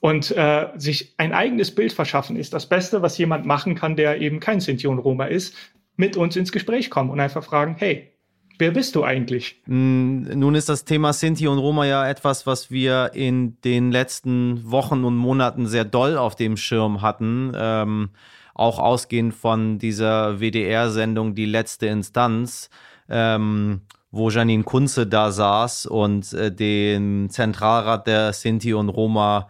Und 0.00 0.30
äh, 0.36 0.68
sich 0.76 1.14
ein 1.16 1.32
eigenes 1.32 1.74
Bild 1.74 1.94
verschaffen 1.94 2.36
ist 2.36 2.52
das 2.52 2.68
Beste, 2.68 3.00
was 3.00 3.16
jemand 3.16 3.46
machen 3.46 3.74
kann, 3.74 3.96
der 3.96 4.20
eben 4.20 4.38
kein 4.38 4.60
Sinti 4.60 4.86
und 4.86 4.98
Roma 4.98 5.24
ist, 5.24 5.56
mit 5.96 6.16
uns 6.16 6.36
ins 6.36 6.52
Gespräch 6.52 6.90
kommen 6.90 7.10
und 7.10 7.20
einfach 7.20 7.44
fragen, 7.44 7.76
hey, 7.78 8.10
Wer 8.58 8.70
bist 8.70 8.94
du 8.94 9.02
eigentlich? 9.02 9.60
Mm, 9.66 10.38
nun 10.38 10.54
ist 10.54 10.68
das 10.68 10.84
Thema 10.84 11.12
Sinti 11.12 11.48
und 11.48 11.58
Roma 11.58 11.86
ja 11.86 12.08
etwas, 12.08 12.46
was 12.46 12.70
wir 12.70 13.10
in 13.14 13.60
den 13.62 13.90
letzten 13.90 14.70
Wochen 14.70 15.02
und 15.04 15.16
Monaten 15.16 15.66
sehr 15.66 15.84
doll 15.84 16.16
auf 16.16 16.36
dem 16.36 16.56
Schirm 16.56 17.02
hatten. 17.02 17.52
Ähm, 17.56 18.10
auch 18.54 18.78
ausgehend 18.78 19.34
von 19.34 19.78
dieser 19.78 20.40
WDR-Sendung 20.40 21.34
Die 21.34 21.46
letzte 21.46 21.86
Instanz, 21.86 22.70
ähm, 23.08 23.82
wo 24.10 24.30
Janine 24.30 24.62
Kunze 24.62 25.06
da 25.06 25.32
saß 25.32 25.86
und 25.86 26.32
äh, 26.32 26.52
den 26.52 27.28
Zentralrat 27.30 28.06
der 28.06 28.32
Sinti 28.32 28.72
und 28.72 28.88
Roma 28.88 29.48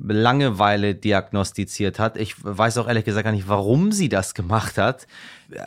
Langeweile 0.00 0.94
diagnostiziert 0.94 1.98
hat. 1.98 2.16
Ich 2.16 2.34
weiß 2.42 2.78
auch 2.78 2.88
ehrlich 2.88 3.04
gesagt 3.04 3.24
gar 3.24 3.32
nicht, 3.32 3.48
warum 3.48 3.92
sie 3.92 4.08
das 4.08 4.34
gemacht 4.34 4.78
hat. 4.78 5.06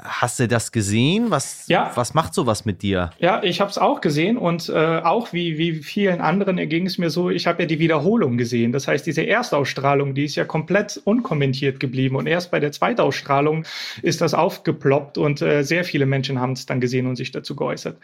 Hast 0.03 0.39
du 0.39 0.47
das 0.47 0.71
gesehen? 0.71 1.29
Was, 1.29 1.67
ja. 1.67 1.91
was 1.95 2.13
macht 2.13 2.33
sowas 2.33 2.65
mit 2.65 2.81
dir? 2.81 3.11
Ja, 3.19 3.43
ich 3.43 3.61
habe 3.61 3.69
es 3.69 3.77
auch 3.77 4.01
gesehen 4.01 4.37
und 4.37 4.69
äh, 4.69 4.73
auch 4.73 5.33
wie, 5.33 5.57
wie 5.57 5.75
vielen 5.75 6.19
anderen 6.19 6.57
ging 6.67 6.87
es 6.87 6.97
mir 6.97 7.09
so, 7.09 7.29
ich 7.29 7.47
habe 7.47 7.63
ja 7.63 7.67
die 7.67 7.79
Wiederholung 7.79 8.37
gesehen. 8.37 8.71
Das 8.71 8.87
heißt, 8.87 9.05
diese 9.05 9.21
Erstausstrahlung, 9.21 10.15
die 10.15 10.25
ist 10.25 10.35
ja 10.35 10.45
komplett 10.45 10.99
unkommentiert 11.03 11.79
geblieben 11.79 12.15
und 12.15 12.27
erst 12.27 12.51
bei 12.51 12.59
der 12.59 12.71
Zweitausstrahlung 12.71 13.65
ist 14.01 14.21
das 14.21 14.33
aufgeploppt 14.33 15.17
und 15.17 15.41
äh, 15.41 15.63
sehr 15.63 15.83
viele 15.83 16.05
Menschen 16.05 16.39
haben 16.39 16.53
es 16.53 16.65
dann 16.65 16.81
gesehen 16.81 17.05
und 17.05 17.15
sich 17.15 17.31
dazu 17.31 17.55
geäußert. 17.55 17.97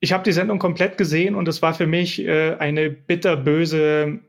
Ich 0.00 0.12
habe 0.12 0.22
die 0.22 0.32
Sendung 0.32 0.58
komplett 0.58 0.98
gesehen 0.98 1.34
und 1.34 1.48
es 1.48 1.62
war 1.62 1.74
für 1.74 1.86
mich 1.86 2.20
äh, 2.22 2.56
eine 2.58 2.90
bitterböse 2.90 4.20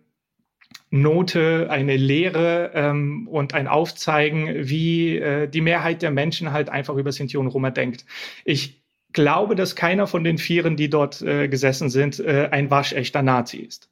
Note, 0.92 1.68
eine 1.70 1.98
Lehre 1.98 2.72
ähm, 2.74 3.28
und 3.28 3.54
ein 3.54 3.68
Aufzeigen, 3.68 4.68
wie 4.68 5.18
äh, 5.18 5.48
die 5.48 5.62
Mehrheit 5.62 6.02
der 6.02 6.12
Menschen 6.12 6.52
halt 6.52 6.70
einfach 6.70 6.96
über 6.96 7.12
Sinti 7.12 7.38
und 7.38 7.48
Roma 7.48 7.72
denkt. 7.72 8.06
Ich 8.46 8.82
glaube, 9.12 9.56
dass 9.56 9.76
keiner 9.76 10.08
von 10.08 10.24
den 10.24 10.38
Vieren, 10.38 10.76
die 10.76 10.90
dort 10.90 11.22
äh, 11.22 11.48
gesessen 11.48 11.90
sind, 11.90 12.20
äh, 12.20 12.50
ein 12.52 12.70
waschechter 12.70 13.22
Nazi 13.22 13.58
ist. 13.58 13.90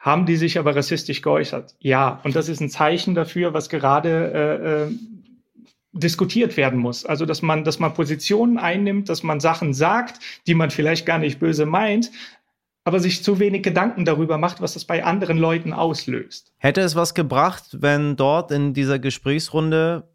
Haben 0.00 0.26
die 0.26 0.36
sich 0.36 0.58
aber 0.58 0.76
rassistisch 0.76 1.22
geäußert? 1.22 1.74
Ja, 1.78 2.20
und 2.24 2.36
das 2.36 2.48
ist 2.48 2.60
ein 2.60 2.68
Zeichen 2.68 3.14
dafür, 3.14 3.54
was 3.54 3.68
gerade 3.68 4.32
äh, 4.34 4.82
äh, 4.84 4.94
diskutiert 5.92 6.56
werden 6.56 6.78
muss. 6.78 7.06
Also, 7.06 7.24
dass 7.26 7.42
man, 7.42 7.64
dass 7.64 7.78
man 7.78 7.94
Positionen 7.94 8.58
einnimmt, 8.58 9.08
dass 9.08 9.22
man 9.22 9.40
Sachen 9.40 9.72
sagt, 9.72 10.20
die 10.46 10.54
man 10.54 10.70
vielleicht 10.70 11.06
gar 11.06 11.18
nicht 11.18 11.38
böse 11.38 11.66
meint, 11.66 12.10
aber 12.84 13.00
sich 13.00 13.24
zu 13.24 13.38
wenig 13.38 13.62
Gedanken 13.62 14.04
darüber 14.04 14.38
macht, 14.38 14.60
was 14.60 14.74
das 14.74 14.84
bei 14.84 15.04
anderen 15.04 15.38
Leuten 15.38 15.72
auslöst. 15.72 16.52
Hätte 16.58 16.82
es 16.82 16.94
was 16.94 17.14
gebracht, 17.14 17.78
wenn 17.80 18.16
dort 18.16 18.50
in 18.50 18.74
dieser 18.74 18.98
Gesprächsrunde 18.98 20.08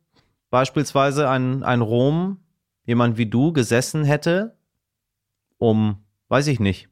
beispielsweise 0.51 1.29
ein, 1.29 1.63
ein 1.63 1.81
Rom, 1.81 2.37
jemand 2.85 3.17
wie 3.17 3.25
du, 3.25 3.51
gesessen 3.51 4.03
hätte, 4.03 4.57
um, 5.57 6.03
weiß 6.27 6.47
ich 6.47 6.59
nicht, 6.59 6.89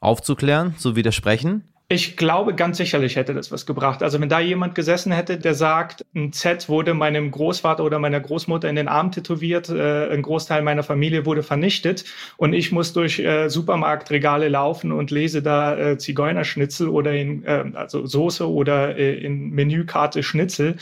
aufzuklären, 0.00 0.76
zu 0.76 0.94
widersprechen? 0.94 1.73
Ich 1.94 2.16
glaube, 2.16 2.56
ganz 2.56 2.78
sicherlich 2.78 3.14
hätte 3.14 3.34
das 3.34 3.52
was 3.52 3.66
gebracht. 3.66 4.02
Also 4.02 4.20
wenn 4.20 4.28
da 4.28 4.40
jemand 4.40 4.74
gesessen 4.74 5.12
hätte, 5.12 5.38
der 5.38 5.54
sagt, 5.54 6.04
ein 6.12 6.32
Z 6.32 6.68
wurde 6.68 6.92
meinem 6.92 7.30
Großvater 7.30 7.84
oder 7.84 8.00
meiner 8.00 8.18
Großmutter 8.18 8.68
in 8.68 8.74
den 8.74 8.88
Arm 8.88 9.12
tätowiert, 9.12 9.68
äh, 9.68 10.08
ein 10.08 10.22
Großteil 10.22 10.62
meiner 10.62 10.82
Familie 10.82 11.24
wurde 11.24 11.44
vernichtet 11.44 12.04
und 12.36 12.52
ich 12.52 12.72
muss 12.72 12.94
durch 12.94 13.20
äh, 13.20 13.48
Supermarktregale 13.48 14.48
laufen 14.48 14.90
und 14.90 15.12
lese 15.12 15.40
da 15.40 15.78
äh, 15.78 15.96
Zigeunerschnitzel 15.96 16.88
oder 16.88 17.12
in 17.12 17.44
äh, 17.44 17.64
also 17.74 18.04
Soße 18.04 18.50
oder 18.50 18.98
äh, 18.98 19.14
in 19.14 19.50
Menükarte 19.50 20.24
Schnitzel, 20.24 20.78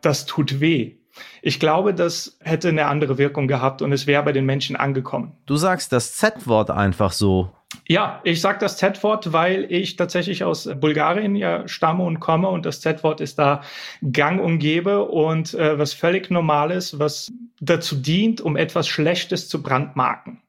das 0.00 0.26
tut 0.26 0.58
weh. 0.58 0.96
Ich 1.42 1.60
glaube, 1.60 1.94
das 1.94 2.38
hätte 2.40 2.70
eine 2.70 2.86
andere 2.86 3.18
Wirkung 3.18 3.46
gehabt 3.46 3.82
und 3.82 3.92
es 3.92 4.08
wäre 4.08 4.24
bei 4.24 4.32
den 4.32 4.46
Menschen 4.46 4.74
angekommen. 4.74 5.32
Du 5.46 5.54
sagst 5.54 5.92
das 5.92 6.16
Z-Wort 6.16 6.72
einfach 6.72 7.12
so. 7.12 7.52
Ja, 7.88 8.20
ich 8.24 8.40
sage 8.40 8.58
das 8.58 8.76
Z-Wort, 8.76 9.32
weil 9.32 9.66
ich 9.70 9.96
tatsächlich 9.96 10.44
aus 10.44 10.68
Bulgarien 10.80 11.36
ja 11.36 11.66
stamme 11.68 12.04
und 12.04 12.20
komme 12.20 12.48
und 12.48 12.66
das 12.66 12.80
Z-Wort 12.80 13.20
ist 13.20 13.38
da 13.38 13.62
gang 14.12 14.40
und 14.40 14.58
gäbe 14.58 15.04
und 15.04 15.54
äh, 15.54 15.78
was 15.78 15.92
völlig 15.92 16.30
Normales, 16.30 16.98
was 16.98 17.32
dazu 17.60 17.96
dient, 17.96 18.40
um 18.40 18.56
etwas 18.56 18.88
Schlechtes 18.88 19.48
zu 19.48 19.62
brandmarken. 19.62 20.40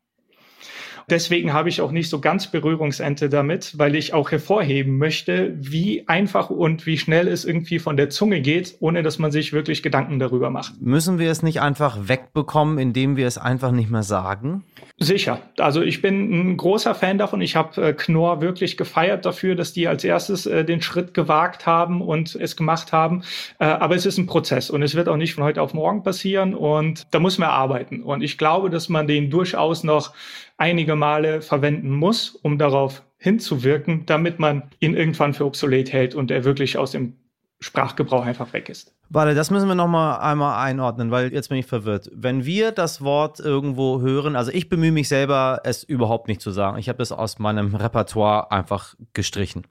Deswegen 1.09 1.53
habe 1.53 1.69
ich 1.69 1.79
auch 1.79 1.91
nicht 1.91 2.09
so 2.09 2.19
ganz 2.19 2.47
Berührungsente 2.47 3.29
damit, 3.29 3.77
weil 3.77 3.95
ich 3.95 4.13
auch 4.13 4.29
hervorheben 4.29 4.97
möchte, 4.97 5.55
wie 5.57 6.05
einfach 6.09 6.49
und 6.49 6.85
wie 6.85 6.97
schnell 6.97 7.29
es 7.29 7.45
irgendwie 7.45 7.79
von 7.79 7.95
der 7.95 8.09
Zunge 8.09 8.41
geht, 8.41 8.75
ohne 8.81 9.03
dass 9.03 9.17
man 9.17 9.31
sich 9.31 9.53
wirklich 9.53 9.83
Gedanken 9.83 10.19
darüber 10.19 10.49
macht. 10.49 10.81
Müssen 10.81 11.17
wir 11.17 11.31
es 11.31 11.43
nicht 11.43 11.61
einfach 11.61 12.09
wegbekommen, 12.09 12.77
indem 12.77 13.15
wir 13.15 13.25
es 13.25 13.37
einfach 13.37 13.71
nicht 13.71 13.89
mehr 13.89 14.03
sagen? 14.03 14.65
Sicher. 14.99 15.39
Also 15.59 15.81
ich 15.81 16.01
bin 16.01 16.51
ein 16.51 16.57
großer 16.57 16.93
Fan 16.93 17.17
davon. 17.17 17.39
Ich 17.39 17.55
habe 17.55 17.81
äh, 17.81 17.93
Knorr 17.93 18.41
wirklich 18.41 18.75
gefeiert 18.75 19.25
dafür, 19.25 19.55
dass 19.55 19.71
die 19.71 19.87
als 19.87 20.03
erstes 20.03 20.45
äh, 20.45 20.65
den 20.65 20.81
Schritt 20.81 21.13
gewagt 21.13 21.65
haben 21.65 22.01
und 22.01 22.35
es 22.35 22.57
gemacht 22.57 22.91
haben. 22.91 23.23
Äh, 23.59 23.65
aber 23.65 23.95
es 23.95 24.05
ist 24.05 24.17
ein 24.17 24.25
Prozess 24.25 24.69
und 24.69 24.81
es 24.81 24.95
wird 24.95 25.07
auch 25.07 25.15
nicht 25.15 25.35
von 25.35 25.45
heute 25.45 25.61
auf 25.61 25.73
morgen 25.73 26.03
passieren 26.03 26.53
und 26.53 27.07
da 27.11 27.19
muss 27.19 27.37
man 27.37 27.49
arbeiten. 27.49 28.03
Und 28.03 28.23
ich 28.23 28.37
glaube, 28.37 28.69
dass 28.69 28.89
man 28.89 29.07
den 29.07 29.29
durchaus 29.29 29.85
noch 29.85 30.13
einige 30.57 30.95
Male 30.95 31.41
verwenden 31.41 31.91
muss, 31.91 32.29
um 32.29 32.57
darauf 32.57 33.03
hinzuwirken, 33.17 34.05
damit 34.05 34.39
man 34.39 34.63
ihn 34.79 34.95
irgendwann 34.95 35.33
für 35.33 35.45
obsolet 35.45 35.91
hält 35.91 36.15
und 36.15 36.29
er 36.31 36.43
wirklich 36.43 36.77
aus 36.77 36.91
dem 36.91 37.13
Sprachgebrauch 37.59 38.23
einfach 38.23 38.53
weg 38.53 38.69
ist. 38.69 38.93
Warte, 39.09 39.33
das 39.33 39.49
müssen 39.49 39.67
wir 39.67 39.73
noch 39.73 39.87
mal 39.87 40.17
einmal 40.17 40.63
einordnen, 40.63 41.09
weil 41.09 41.33
jetzt 41.33 41.49
bin 41.49 41.57
ich 41.57 41.65
verwirrt. 41.65 42.09
Wenn 42.13 42.45
wir 42.45 42.71
das 42.71 43.01
Wort 43.01 43.39
irgendwo 43.39 44.01
hören, 44.01 44.35
also 44.35 44.51
ich 44.51 44.69
bemühe 44.69 44.91
mich 44.91 45.07
selber, 45.07 45.61
es 45.63 45.83
überhaupt 45.83 46.27
nicht 46.27 46.41
zu 46.41 46.51
sagen. 46.51 46.77
Ich 46.77 46.89
habe 46.89 46.99
das 46.99 47.11
aus 47.11 47.39
meinem 47.39 47.73
Repertoire 47.73 48.51
einfach 48.51 48.95
gestrichen. 49.13 49.65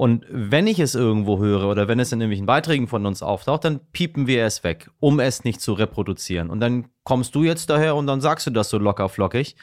Und 0.00 0.24
wenn 0.30 0.66
ich 0.66 0.78
es 0.78 0.94
irgendwo 0.94 1.40
höre 1.40 1.68
oder 1.68 1.86
wenn 1.86 2.00
es 2.00 2.10
in 2.10 2.22
irgendwelchen 2.22 2.46
Beiträgen 2.46 2.88
von 2.88 3.04
uns 3.04 3.22
auftaucht, 3.22 3.66
dann 3.66 3.80
piepen 3.92 4.26
wir 4.26 4.46
es 4.46 4.64
weg, 4.64 4.90
um 4.98 5.20
es 5.20 5.44
nicht 5.44 5.60
zu 5.60 5.74
reproduzieren. 5.74 6.48
Und 6.48 6.60
dann 6.60 6.86
kommst 7.04 7.34
du 7.34 7.44
jetzt 7.44 7.68
daher 7.68 7.94
und 7.94 8.06
dann 8.06 8.22
sagst 8.22 8.46
du 8.46 8.50
das 8.50 8.70
so 8.70 8.78
locker 8.78 9.10
flockig. 9.10 9.56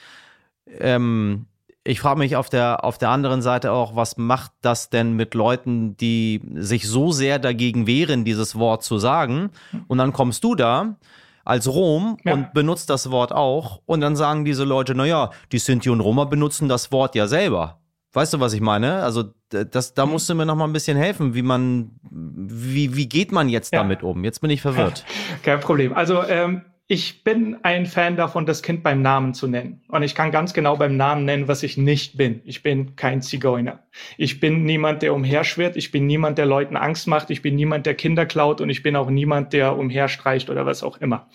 Ähm, 0.80 1.48
ich 1.84 2.00
frage 2.00 2.20
mich 2.20 2.36
auf 2.36 2.50
der, 2.50 2.84
auf 2.84 3.00
der 3.00 3.10
anderen 3.10 3.42
Seite 3.42 3.72
auch, 3.72 3.96
was 3.96 4.18
macht 4.18 4.52
das 4.62 4.92
denn 4.92 5.14
mit 5.14 5.34
Leuten, 5.34 5.98
die 5.98 6.44
sich 6.54 6.88
so 6.88 7.12
sehr 7.12 7.40
dagegen 7.40 7.88
wehren, 7.88 8.24
dieses 8.24 8.60
Wort 8.60 8.84
zu 8.84 9.00
sagen? 9.00 9.50
Und 9.88 9.98
dann 9.98 10.14
kommst 10.14 10.44
du 10.44 10.54
da 10.54 10.98
als 11.46 11.68
Rom 11.68 12.20
ja. 12.24 12.34
und 12.34 12.54
benutzt 12.54 12.92
das 12.92 13.10
Wort 13.10 13.32
auch. 13.34 13.82
Und 13.88 14.02
dann 14.02 14.16
sagen 14.16 14.46
diese 14.46 14.66
Leute, 14.66 14.94
naja, 14.94 15.32
die 15.52 15.58
Sinti 15.58 15.90
und 15.90 16.02
Roma 16.02 16.26
benutzen 16.26 16.70
das 16.70 16.92
Wort 16.92 17.16
ja 17.16 17.26
selber. 17.26 17.80
Weißt 18.18 18.34
du, 18.34 18.40
was 18.40 18.54
ich 18.54 18.62
meine? 18.62 19.04
Also 19.04 19.26
das, 19.50 19.94
da 19.94 20.08
mhm. 20.08 20.14
musst 20.14 20.28
du 20.28 20.34
mir 20.34 20.48
noch 20.48 20.56
mal 20.56 20.64
ein 20.64 20.74
bisschen 20.74 20.98
helfen, 20.98 21.36
wie 21.36 21.44
man, 21.44 21.92
wie, 22.02 22.96
wie 22.96 23.08
geht 23.08 23.32
man 23.32 23.48
jetzt 23.48 23.72
ja. 23.72 23.78
damit 23.78 24.02
um? 24.02 24.24
Jetzt 24.24 24.42
bin 24.42 24.50
ich 24.50 24.60
verwirrt. 24.60 25.06
Kein 25.44 25.60
Problem. 25.60 25.94
Also 25.94 26.24
ähm, 26.24 26.64
ich 26.90 27.26
bin 27.26 27.58
ein 27.64 27.86
Fan 27.86 28.16
davon, 28.16 28.46
das 28.46 28.64
Kind 28.64 28.82
beim 28.82 29.02
Namen 29.02 29.34
zu 29.34 29.48
nennen. 29.48 29.82
Und 29.90 30.04
ich 30.04 30.16
kann 30.16 30.32
ganz 30.32 30.54
genau 30.54 30.78
beim 30.78 30.96
Namen 30.96 31.26
nennen, 31.26 31.50
was 31.50 31.62
ich 31.62 31.76
nicht 31.76 32.16
bin. 32.16 32.42
Ich 32.46 32.64
bin 32.64 32.96
kein 32.96 33.22
Zigeuner. 33.22 33.84
Ich 34.18 34.40
bin 34.40 34.64
niemand, 34.64 35.02
der 35.02 35.14
umherschwirrt. 35.14 35.76
Ich 35.76 35.92
bin 35.92 36.08
niemand, 36.08 36.38
der 36.38 36.46
Leuten 36.46 36.78
Angst 36.78 37.06
macht. 37.06 37.30
Ich 37.30 37.42
bin 37.42 37.56
niemand, 37.56 37.86
der 37.86 37.96
Kinder 37.96 38.26
klaut. 38.26 38.62
Und 38.62 38.70
ich 38.70 38.84
bin 38.84 38.96
auch 38.96 39.10
niemand, 39.10 39.52
der 39.52 39.78
umherstreicht 39.78 40.50
oder 40.50 40.66
was 40.66 40.82
auch 40.82 41.02
immer. 41.02 41.28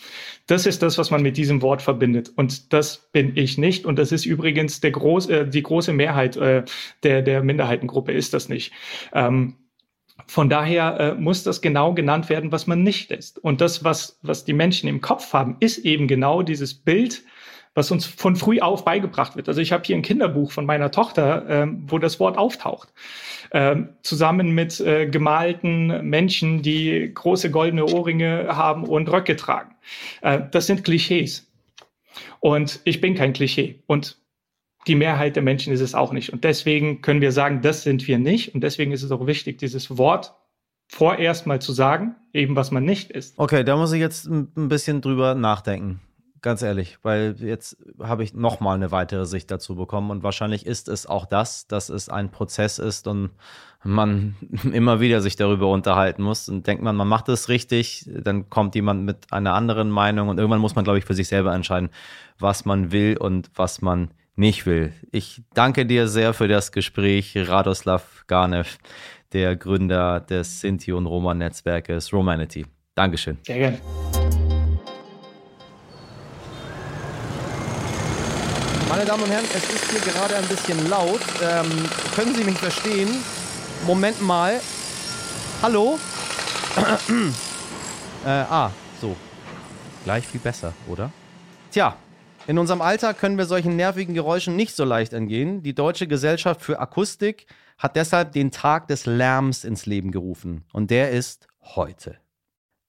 Das 0.46 0.64
ist 0.64 0.82
das, 0.82 0.96
was 0.96 1.10
man 1.10 1.20
mit 1.20 1.36
diesem 1.36 1.60
Wort 1.60 1.82
verbindet. 1.82 2.32
Und 2.34 2.72
das 2.72 3.10
bin 3.12 3.36
ich 3.36 3.58
nicht. 3.58 3.84
Und 3.84 3.98
das 3.98 4.10
ist 4.10 4.24
übrigens 4.24 4.80
der 4.80 4.92
groß, 4.92 5.28
äh, 5.28 5.46
die 5.46 5.62
große 5.62 5.92
Mehrheit 5.92 6.34
äh, 6.38 6.64
der, 7.02 7.20
der 7.20 7.42
Minderheitengruppe 7.42 8.12
ist 8.12 8.32
das 8.32 8.48
nicht. 8.48 8.72
Ähm, 9.12 9.56
von 10.32 10.48
daher 10.48 10.98
äh, 10.98 11.14
muss 11.14 11.42
das 11.42 11.60
genau 11.60 11.92
genannt 11.92 12.30
werden, 12.30 12.52
was 12.52 12.66
man 12.66 12.82
nicht 12.82 13.10
ist. 13.10 13.38
Und 13.38 13.60
das, 13.60 13.84
was, 13.84 14.18
was 14.22 14.46
die 14.46 14.54
Menschen 14.54 14.88
im 14.88 15.02
Kopf 15.02 15.34
haben, 15.34 15.56
ist 15.60 15.76
eben 15.84 16.08
genau 16.08 16.40
dieses 16.40 16.72
Bild, 16.72 17.22
was 17.74 17.90
uns 17.90 18.06
von 18.06 18.34
früh 18.34 18.58
auf 18.58 18.82
beigebracht 18.82 19.36
wird. 19.36 19.48
Also 19.48 19.60
ich 19.60 19.72
habe 19.72 19.84
hier 19.84 19.94
ein 19.94 20.00
Kinderbuch 20.00 20.50
von 20.50 20.64
meiner 20.64 20.90
Tochter, 20.90 21.44
ähm, 21.50 21.84
wo 21.86 21.98
das 21.98 22.18
Wort 22.18 22.38
auftaucht. 22.38 22.94
Ähm, 23.50 23.90
zusammen 24.02 24.52
mit 24.52 24.80
äh, 24.80 25.06
gemalten 25.06 26.08
Menschen, 26.08 26.62
die 26.62 27.12
große 27.12 27.50
goldene 27.50 27.84
Ohrringe 27.84 28.56
haben 28.56 28.84
und 28.84 29.12
Röcke 29.12 29.36
tragen. 29.36 29.74
Äh, 30.22 30.40
das 30.50 30.66
sind 30.66 30.82
Klischees. 30.82 31.46
Und 32.40 32.80
ich 32.84 33.02
bin 33.02 33.14
kein 33.14 33.34
Klischee. 33.34 33.82
Und 33.86 34.16
die 34.86 34.94
Mehrheit 34.94 35.36
der 35.36 35.42
Menschen 35.42 35.72
ist 35.72 35.80
es 35.80 35.94
auch 35.94 36.12
nicht. 36.12 36.32
Und 36.32 36.44
deswegen 36.44 37.02
können 37.02 37.20
wir 37.20 37.32
sagen, 37.32 37.62
das 37.62 37.82
sind 37.82 38.06
wir 38.08 38.18
nicht. 38.18 38.54
Und 38.54 38.62
deswegen 38.62 38.92
ist 38.92 39.02
es 39.02 39.10
auch 39.10 39.26
wichtig, 39.26 39.58
dieses 39.58 39.96
Wort 39.96 40.34
vorerst 40.88 41.46
mal 41.46 41.60
zu 41.60 41.72
sagen, 41.72 42.16
eben 42.32 42.56
was 42.56 42.70
man 42.70 42.84
nicht 42.84 43.10
ist. 43.10 43.38
Okay, 43.38 43.64
da 43.64 43.76
muss 43.76 43.92
ich 43.92 44.00
jetzt 44.00 44.26
ein 44.26 44.68
bisschen 44.68 45.00
drüber 45.00 45.34
nachdenken. 45.34 46.00
Ganz 46.42 46.60
ehrlich, 46.60 46.98
weil 47.02 47.36
jetzt 47.38 47.76
habe 48.00 48.24
ich 48.24 48.34
nochmal 48.34 48.74
eine 48.74 48.90
weitere 48.90 49.26
Sicht 49.26 49.48
dazu 49.52 49.76
bekommen 49.76 50.10
und 50.10 50.24
wahrscheinlich 50.24 50.66
ist 50.66 50.88
es 50.88 51.06
auch 51.06 51.24
das, 51.24 51.68
dass 51.68 51.88
es 51.88 52.08
ein 52.08 52.32
Prozess 52.32 52.80
ist 52.80 53.06
und 53.06 53.30
man 53.84 54.34
immer 54.72 55.00
wieder 55.00 55.20
sich 55.20 55.36
darüber 55.36 55.68
unterhalten 55.68 56.24
muss 56.24 56.48
und 56.48 56.66
denkt 56.66 56.82
man, 56.82 56.96
man 56.96 57.06
macht 57.06 57.28
es 57.28 57.48
richtig, 57.48 58.10
dann 58.12 58.50
kommt 58.50 58.74
jemand 58.74 59.04
mit 59.04 59.32
einer 59.32 59.54
anderen 59.54 59.88
Meinung 59.88 60.30
und 60.30 60.38
irgendwann 60.38 60.60
muss 60.60 60.74
man, 60.74 60.82
glaube 60.82 60.98
ich, 60.98 61.04
für 61.04 61.14
sich 61.14 61.28
selber 61.28 61.54
entscheiden, 61.54 61.90
was 62.40 62.64
man 62.64 62.90
will 62.90 63.16
und 63.16 63.48
was 63.54 63.80
man 63.80 64.10
nicht 64.36 64.66
will. 64.66 64.92
Ich 65.10 65.42
danke 65.54 65.86
dir 65.86 66.08
sehr 66.08 66.34
für 66.34 66.48
das 66.48 66.72
Gespräch, 66.72 67.34
Radoslav 67.36 68.24
Garnev, 68.26 68.78
der 69.32 69.56
Gründer 69.56 70.20
des 70.20 70.60
Sinti 70.60 70.92
und 70.92 71.06
Roma 71.06 71.34
Netzwerkes 71.34 72.12
Romanity. 72.12 72.66
Dankeschön. 72.94 73.38
Sehr 73.46 73.58
gerne. 73.58 73.78
Meine 78.88 79.04
Damen 79.06 79.22
und 79.22 79.30
Herren, 79.30 79.44
es 79.54 79.74
ist 79.74 79.90
hier 79.90 80.12
gerade 80.12 80.36
ein 80.36 80.46
bisschen 80.46 80.88
laut. 80.88 81.20
Ähm, 81.42 81.70
können 82.14 82.34
Sie 82.34 82.44
mich 82.44 82.58
verstehen? 82.58 83.08
Moment 83.86 84.20
mal. 84.20 84.60
Hallo? 85.62 85.98
äh, 88.24 88.28
ah, 88.28 88.70
so. 89.00 89.16
Gleich 90.04 90.26
viel 90.26 90.40
besser, 90.40 90.74
oder? 90.88 91.10
Tja, 91.70 91.96
in 92.46 92.58
unserem 92.58 92.82
Alltag 92.82 93.18
können 93.18 93.38
wir 93.38 93.46
solchen 93.46 93.76
nervigen 93.76 94.14
Geräuschen 94.14 94.56
nicht 94.56 94.74
so 94.74 94.84
leicht 94.84 95.12
entgehen. 95.12 95.62
Die 95.62 95.74
Deutsche 95.74 96.06
Gesellschaft 96.06 96.60
für 96.60 96.80
Akustik 96.80 97.46
hat 97.78 97.96
deshalb 97.96 98.32
den 98.32 98.50
Tag 98.50 98.88
des 98.88 99.06
Lärms 99.06 99.64
ins 99.64 99.86
Leben 99.86 100.10
gerufen. 100.10 100.64
Und 100.72 100.90
der 100.90 101.10
ist 101.10 101.46
heute. 101.62 102.16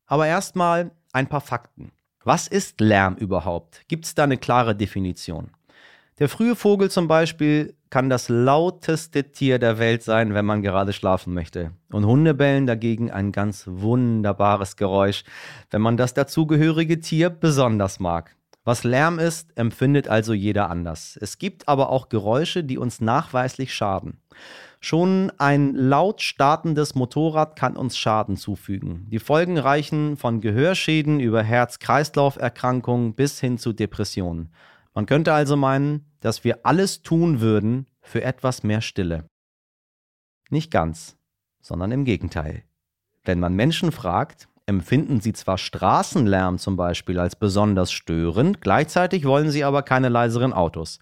Aber 0.07 0.27
erstmal 0.27 0.91
ein 1.11 1.27
paar 1.27 1.41
Fakten. 1.41 1.91
Was 2.23 2.47
ist 2.47 2.79
Lärm 2.79 3.15
überhaupt? 3.15 3.81
Gibt 3.87 4.05
es 4.05 4.15
da 4.15 4.23
eine 4.23 4.37
klare 4.37 4.75
Definition? 4.75 5.51
Der 6.19 6.29
frühe 6.29 6.55
Vogel 6.55 6.89
zum 6.89 7.07
Beispiel 7.07 7.75
kann 7.89 8.09
das 8.09 8.29
lauteste 8.29 9.31
Tier 9.31 9.59
der 9.59 9.77
Welt 9.77 10.03
sein, 10.03 10.33
wenn 10.33 10.45
man 10.45 10.61
gerade 10.61 10.93
schlafen 10.93 11.33
möchte. 11.33 11.71
Und 11.91 12.05
Hunde 12.05 12.33
bellen 12.33 12.65
dagegen 12.65 13.11
ein 13.11 13.31
ganz 13.31 13.65
wunderbares 13.67 14.77
Geräusch, 14.77 15.23
wenn 15.69 15.81
man 15.81 15.97
das 15.97 16.13
dazugehörige 16.13 16.99
Tier 16.99 17.29
besonders 17.29 17.99
mag. 17.99 18.35
Was 18.65 18.85
Lärm 18.85 19.19
ist, 19.19 19.57
empfindet 19.57 20.07
also 20.07 20.33
jeder 20.33 20.69
anders. 20.69 21.17
Es 21.19 21.37
gibt 21.37 21.67
aber 21.67 21.89
auch 21.89 22.07
Geräusche, 22.07 22.63
die 22.63 22.77
uns 22.77 23.01
nachweislich 23.01 23.73
schaden. 23.73 24.21
Schon 24.79 25.31
ein 25.37 25.75
laut 25.75 26.21
startendes 26.21 26.95
Motorrad 26.95 27.57
kann 27.57 27.75
uns 27.75 27.97
Schaden 27.97 28.37
zufügen. 28.37 29.07
Die 29.09 29.19
Folgen 29.19 29.57
reichen 29.57 30.17
von 30.17 30.39
Gehörschäden 30.39 31.19
über 31.19 31.43
Herz-Kreislauf-Erkrankungen 31.43 33.15
bis 33.15 33.39
hin 33.39 33.57
zu 33.57 33.73
Depressionen. 33.73 34.53
Man 34.93 35.05
könnte 35.05 35.33
also 35.33 35.57
meinen, 35.57 36.05
dass 36.21 36.43
wir 36.43 36.65
alles 36.65 37.01
tun 37.01 37.41
würden 37.41 37.87
für 38.01 38.23
etwas 38.23 38.63
mehr 38.63 38.81
Stille. 38.81 39.25
Nicht 40.49 40.71
ganz, 40.71 41.17
sondern 41.61 41.91
im 41.91 42.05
Gegenteil. 42.05 42.63
Wenn 43.23 43.39
man 43.39 43.55
Menschen 43.55 43.91
fragt, 43.91 44.47
empfinden 44.65 45.19
sie 45.21 45.33
zwar 45.33 45.57
Straßenlärm 45.57 46.57
zum 46.57 46.75
Beispiel 46.75 47.19
als 47.19 47.35
besonders 47.35 47.91
störend, 47.91 48.61
gleichzeitig 48.61 49.25
wollen 49.25 49.51
sie 49.51 49.63
aber 49.63 49.83
keine 49.83 50.09
leiseren 50.09 50.53
Autos. 50.53 50.99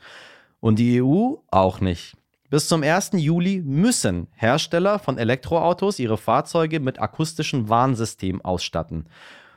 Und 0.60 0.80
die 0.80 1.02
EU 1.02 1.36
auch 1.50 1.82
nicht. 1.82 2.16
Bis 2.50 2.68
zum 2.68 2.84
1. 2.84 3.12
Juli 3.14 3.62
müssen 3.66 4.28
Hersteller 4.36 5.00
von 5.00 5.18
Elektroautos 5.18 6.00
ihre 6.00 6.18
Fahrzeuge 6.18 6.80
mit 6.80 7.00
akustischem 7.00 7.70
Warnsystem 7.70 8.42
ausstatten. 8.44 9.06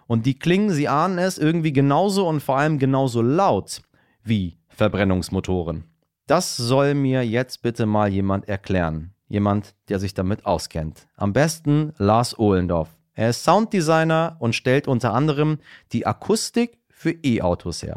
Und 0.07 0.27
die 0.27 0.39
klingen, 0.39 0.71
Sie 0.71 0.87
ahnen 0.87 1.19
es, 1.19 1.39
irgendwie 1.39 1.73
genauso 1.73 2.29
und 2.29 2.41
vor 2.41 2.59
allem 2.59 2.79
genauso 2.79 3.21
laut 3.21 3.83
wie 4.23 4.59
Verbrennungsmotoren. 4.69 5.85
Das 6.27 6.57
soll 6.57 6.95
mir 6.95 7.27
jetzt 7.27 7.63
bitte 7.63 7.85
mal 7.85 8.09
jemand 8.09 8.49
erklären. 8.49 9.13
Jemand, 9.29 9.75
der 9.89 9.99
sich 9.99 10.15
damit 10.15 10.47
auskennt. 10.47 11.09
Am 11.17 11.33
besten 11.33 11.93
Lars 11.99 12.39
Ohlendorf. 12.39 12.91
Er 13.17 13.31
ist 13.31 13.45
Sounddesigner 13.45 14.37
und 14.41 14.57
stellt 14.57 14.89
unter 14.89 15.15
anderem 15.15 15.59
die 15.93 16.05
Akustik 16.05 16.79
für 16.91 17.13
E-Autos 17.13 17.85
her. 17.85 17.97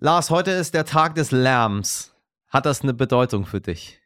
Lars, 0.00 0.30
heute 0.30 0.50
ist 0.50 0.74
der 0.74 0.84
Tag 0.84 1.14
des 1.14 1.30
Lärms. 1.30 2.12
Hat 2.48 2.66
das 2.66 2.82
eine 2.82 2.94
Bedeutung 2.94 3.46
für 3.46 3.60
dich? 3.60 4.00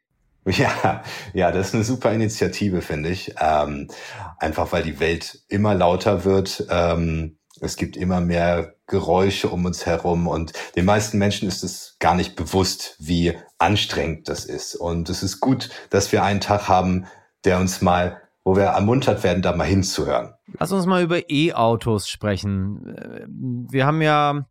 Ja, 0.45 1.03
ja, 1.33 1.51
das 1.51 1.67
ist 1.67 1.75
eine 1.75 1.83
super 1.83 2.11
Initiative, 2.13 2.81
finde 2.81 3.09
ich. 3.09 3.35
Ähm, 3.39 3.89
einfach 4.37 4.71
weil 4.71 4.83
die 4.83 4.99
Welt 4.99 5.43
immer 5.47 5.75
lauter 5.75 6.25
wird. 6.25 6.65
Ähm, 6.69 7.37
es 7.59 7.75
gibt 7.75 7.97
immer 7.97 8.21
mehr 8.21 8.75
Geräusche 8.87 9.49
um 9.49 9.65
uns 9.65 9.85
herum 9.85 10.27
und 10.27 10.53
den 10.75 10.85
meisten 10.85 11.17
Menschen 11.17 11.47
ist 11.47 11.63
es 11.63 11.97
gar 11.99 12.15
nicht 12.15 12.35
bewusst, 12.35 12.95
wie 12.99 13.37
anstrengend 13.57 14.29
das 14.29 14.45
ist. 14.45 14.75
Und 14.75 15.09
es 15.09 15.21
ist 15.23 15.39
gut, 15.39 15.69
dass 15.89 16.11
wir 16.11 16.23
einen 16.23 16.39
Tag 16.39 16.67
haben, 16.67 17.05
der 17.43 17.59
uns 17.59 17.81
mal, 17.81 18.21
wo 18.49 18.55
wir 18.55 18.63
ermuntert 18.63 19.23
werden, 19.23 19.43
da 19.43 19.55
mal 19.55 19.65
hinzuhören. 19.65 20.33
Lass 20.57 20.71
uns 20.71 20.87
mal 20.87 21.03
über 21.03 21.29
E-Autos 21.29 22.09
sprechen. 22.09 23.67
Wir 23.69 23.85
haben 23.85 24.01
ja 24.01 24.45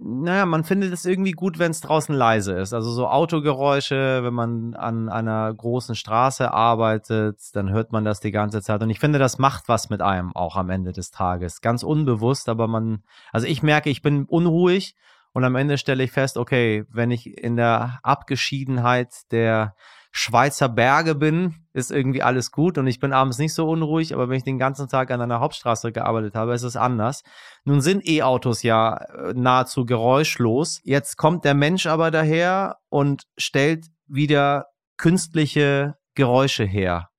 naja, 0.00 0.46
man 0.46 0.62
findet 0.62 0.92
es 0.92 1.04
irgendwie 1.04 1.32
gut, 1.32 1.58
wenn 1.58 1.72
es 1.72 1.80
draußen 1.80 2.14
leise 2.14 2.52
ist. 2.52 2.72
Also 2.72 2.90
so 2.92 3.08
Autogeräusche, 3.08 4.22
wenn 4.22 4.34
man 4.34 4.74
an 4.74 5.08
einer 5.08 5.52
großen 5.52 5.96
Straße 5.96 6.52
arbeitet, 6.52 7.40
dann 7.54 7.70
hört 7.70 7.90
man 7.90 8.04
das 8.04 8.20
die 8.20 8.30
ganze 8.30 8.62
Zeit. 8.62 8.80
Und 8.80 8.90
ich 8.90 9.00
finde, 9.00 9.18
das 9.18 9.38
macht 9.38 9.68
was 9.68 9.90
mit 9.90 10.00
einem 10.00 10.36
auch 10.36 10.54
am 10.54 10.70
Ende 10.70 10.92
des 10.92 11.10
Tages. 11.10 11.62
Ganz 11.62 11.82
unbewusst, 11.82 12.48
aber 12.48 12.68
man, 12.68 13.02
also 13.32 13.48
ich 13.48 13.64
merke, 13.64 13.90
ich 13.90 14.02
bin 14.02 14.24
unruhig 14.26 14.94
und 15.32 15.42
am 15.44 15.56
Ende 15.56 15.78
stelle 15.78 16.04
ich 16.04 16.12
fest, 16.12 16.36
okay, 16.36 16.84
wenn 16.90 17.10
ich 17.10 17.26
in 17.36 17.56
der 17.56 17.98
Abgeschiedenheit 18.04 19.32
der 19.32 19.74
Schweizer 20.18 20.68
Berge 20.68 21.14
bin, 21.14 21.54
ist 21.72 21.92
irgendwie 21.92 22.24
alles 22.24 22.50
gut 22.50 22.76
und 22.76 22.88
ich 22.88 22.98
bin 22.98 23.12
abends 23.12 23.38
nicht 23.38 23.54
so 23.54 23.68
unruhig, 23.68 24.12
aber 24.12 24.28
wenn 24.28 24.36
ich 24.36 24.42
den 24.42 24.58
ganzen 24.58 24.88
Tag 24.88 25.12
an 25.12 25.20
einer 25.20 25.38
Hauptstraße 25.38 25.92
gearbeitet 25.92 26.34
habe, 26.34 26.54
ist 26.54 26.64
es 26.64 26.74
anders. 26.74 27.22
Nun 27.64 27.80
sind 27.80 28.04
E-Autos 28.04 28.64
ja 28.64 28.96
äh, 28.96 29.32
nahezu 29.36 29.86
geräuschlos. 29.86 30.80
Jetzt 30.82 31.18
kommt 31.18 31.44
der 31.44 31.54
Mensch 31.54 31.86
aber 31.86 32.10
daher 32.10 32.78
und 32.88 33.22
stellt 33.36 33.86
wieder 34.08 34.66
künstliche 34.96 35.94
Geräusche 36.16 36.64
her. 36.64 37.10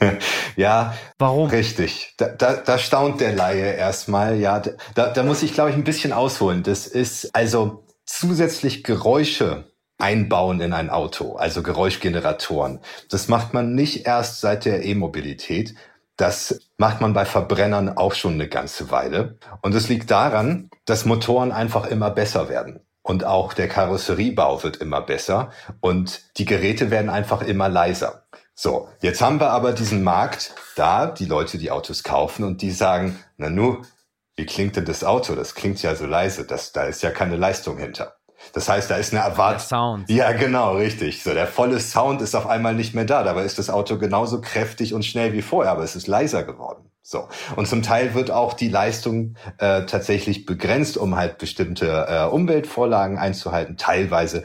ja, 0.56 0.94
warum? 1.18 1.50
Richtig. 1.50 2.14
Da, 2.18 2.30
da, 2.30 2.54
da 2.54 2.78
staunt 2.78 3.20
der 3.20 3.32
Laie 3.32 3.74
erstmal. 3.74 4.40
Ja, 4.40 4.60
da, 4.96 5.12
da 5.12 5.22
muss 5.22 5.44
ich, 5.44 5.54
glaube 5.54 5.70
ich, 5.70 5.76
ein 5.76 5.84
bisschen 5.84 6.12
ausholen. 6.12 6.64
Das 6.64 6.88
ist 6.88 7.32
also 7.32 7.86
zusätzlich 8.06 8.82
Geräusche 8.82 9.72
einbauen 9.98 10.60
in 10.60 10.72
ein 10.72 10.90
Auto, 10.90 11.36
also 11.36 11.62
Geräuschgeneratoren. 11.62 12.80
Das 13.10 13.28
macht 13.28 13.54
man 13.54 13.74
nicht 13.74 14.06
erst 14.06 14.40
seit 14.40 14.64
der 14.64 14.84
E-Mobilität. 14.84 15.74
Das 16.16 16.60
macht 16.78 17.00
man 17.00 17.12
bei 17.12 17.24
Verbrennern 17.24 17.96
auch 17.96 18.14
schon 18.14 18.34
eine 18.34 18.48
ganze 18.48 18.90
Weile. 18.90 19.38
Und 19.62 19.74
es 19.74 19.88
liegt 19.88 20.10
daran, 20.10 20.70
dass 20.84 21.04
Motoren 21.04 21.52
einfach 21.52 21.86
immer 21.86 22.10
besser 22.10 22.48
werden. 22.48 22.80
Und 23.02 23.24
auch 23.24 23.52
der 23.52 23.68
Karosseriebau 23.68 24.62
wird 24.62 24.78
immer 24.78 25.02
besser 25.02 25.50
und 25.80 26.22
die 26.38 26.46
Geräte 26.46 26.90
werden 26.90 27.10
einfach 27.10 27.42
immer 27.42 27.68
leiser. 27.68 28.24
So, 28.54 28.88
jetzt 29.00 29.20
haben 29.20 29.40
wir 29.40 29.50
aber 29.50 29.72
diesen 29.72 30.02
Markt 30.02 30.54
da, 30.76 31.06
die 31.06 31.26
Leute, 31.26 31.58
die 31.58 31.70
Autos 31.70 32.02
kaufen 32.02 32.44
und 32.44 32.62
die 32.62 32.70
sagen, 32.70 33.18
na 33.36 33.50
nu, 33.50 33.82
wie 34.36 34.46
klingt 34.46 34.76
denn 34.76 34.86
das 34.86 35.04
Auto? 35.04 35.34
Das 35.34 35.54
klingt 35.54 35.82
ja 35.82 35.94
so 35.94 36.06
leise, 36.06 36.46
das, 36.46 36.72
da 36.72 36.84
ist 36.84 37.02
ja 37.02 37.10
keine 37.10 37.36
Leistung 37.36 37.78
hinter. 37.78 38.16
Das 38.52 38.68
heißt, 38.68 38.90
da 38.90 38.96
ist 38.96 39.12
eine 39.12 39.22
Erwartung. 39.22 39.60
Sound. 39.60 40.10
Ja, 40.10 40.32
genau, 40.32 40.76
richtig. 40.76 41.22
So, 41.22 41.32
der 41.34 41.46
volle 41.46 41.80
Sound 41.80 42.22
ist 42.22 42.34
auf 42.34 42.46
einmal 42.46 42.74
nicht 42.74 42.94
mehr 42.94 43.04
da. 43.04 43.22
Dabei 43.22 43.44
ist 43.44 43.58
das 43.58 43.70
Auto 43.70 43.98
genauso 43.98 44.40
kräftig 44.40 44.94
und 44.94 45.04
schnell 45.04 45.32
wie 45.32 45.42
vorher, 45.42 45.72
aber 45.72 45.82
es 45.82 45.96
ist 45.96 46.06
leiser 46.06 46.44
geworden. 46.44 46.90
So. 47.02 47.28
Und 47.56 47.68
zum 47.68 47.82
Teil 47.82 48.14
wird 48.14 48.30
auch 48.30 48.54
die 48.54 48.68
Leistung 48.68 49.34
äh, 49.58 49.84
tatsächlich 49.84 50.46
begrenzt, 50.46 50.96
um 50.96 51.16
halt 51.16 51.36
bestimmte 51.36 52.06
äh, 52.08 52.24
Umweltvorlagen 52.24 53.18
einzuhalten, 53.18 53.76
teilweise. 53.76 54.42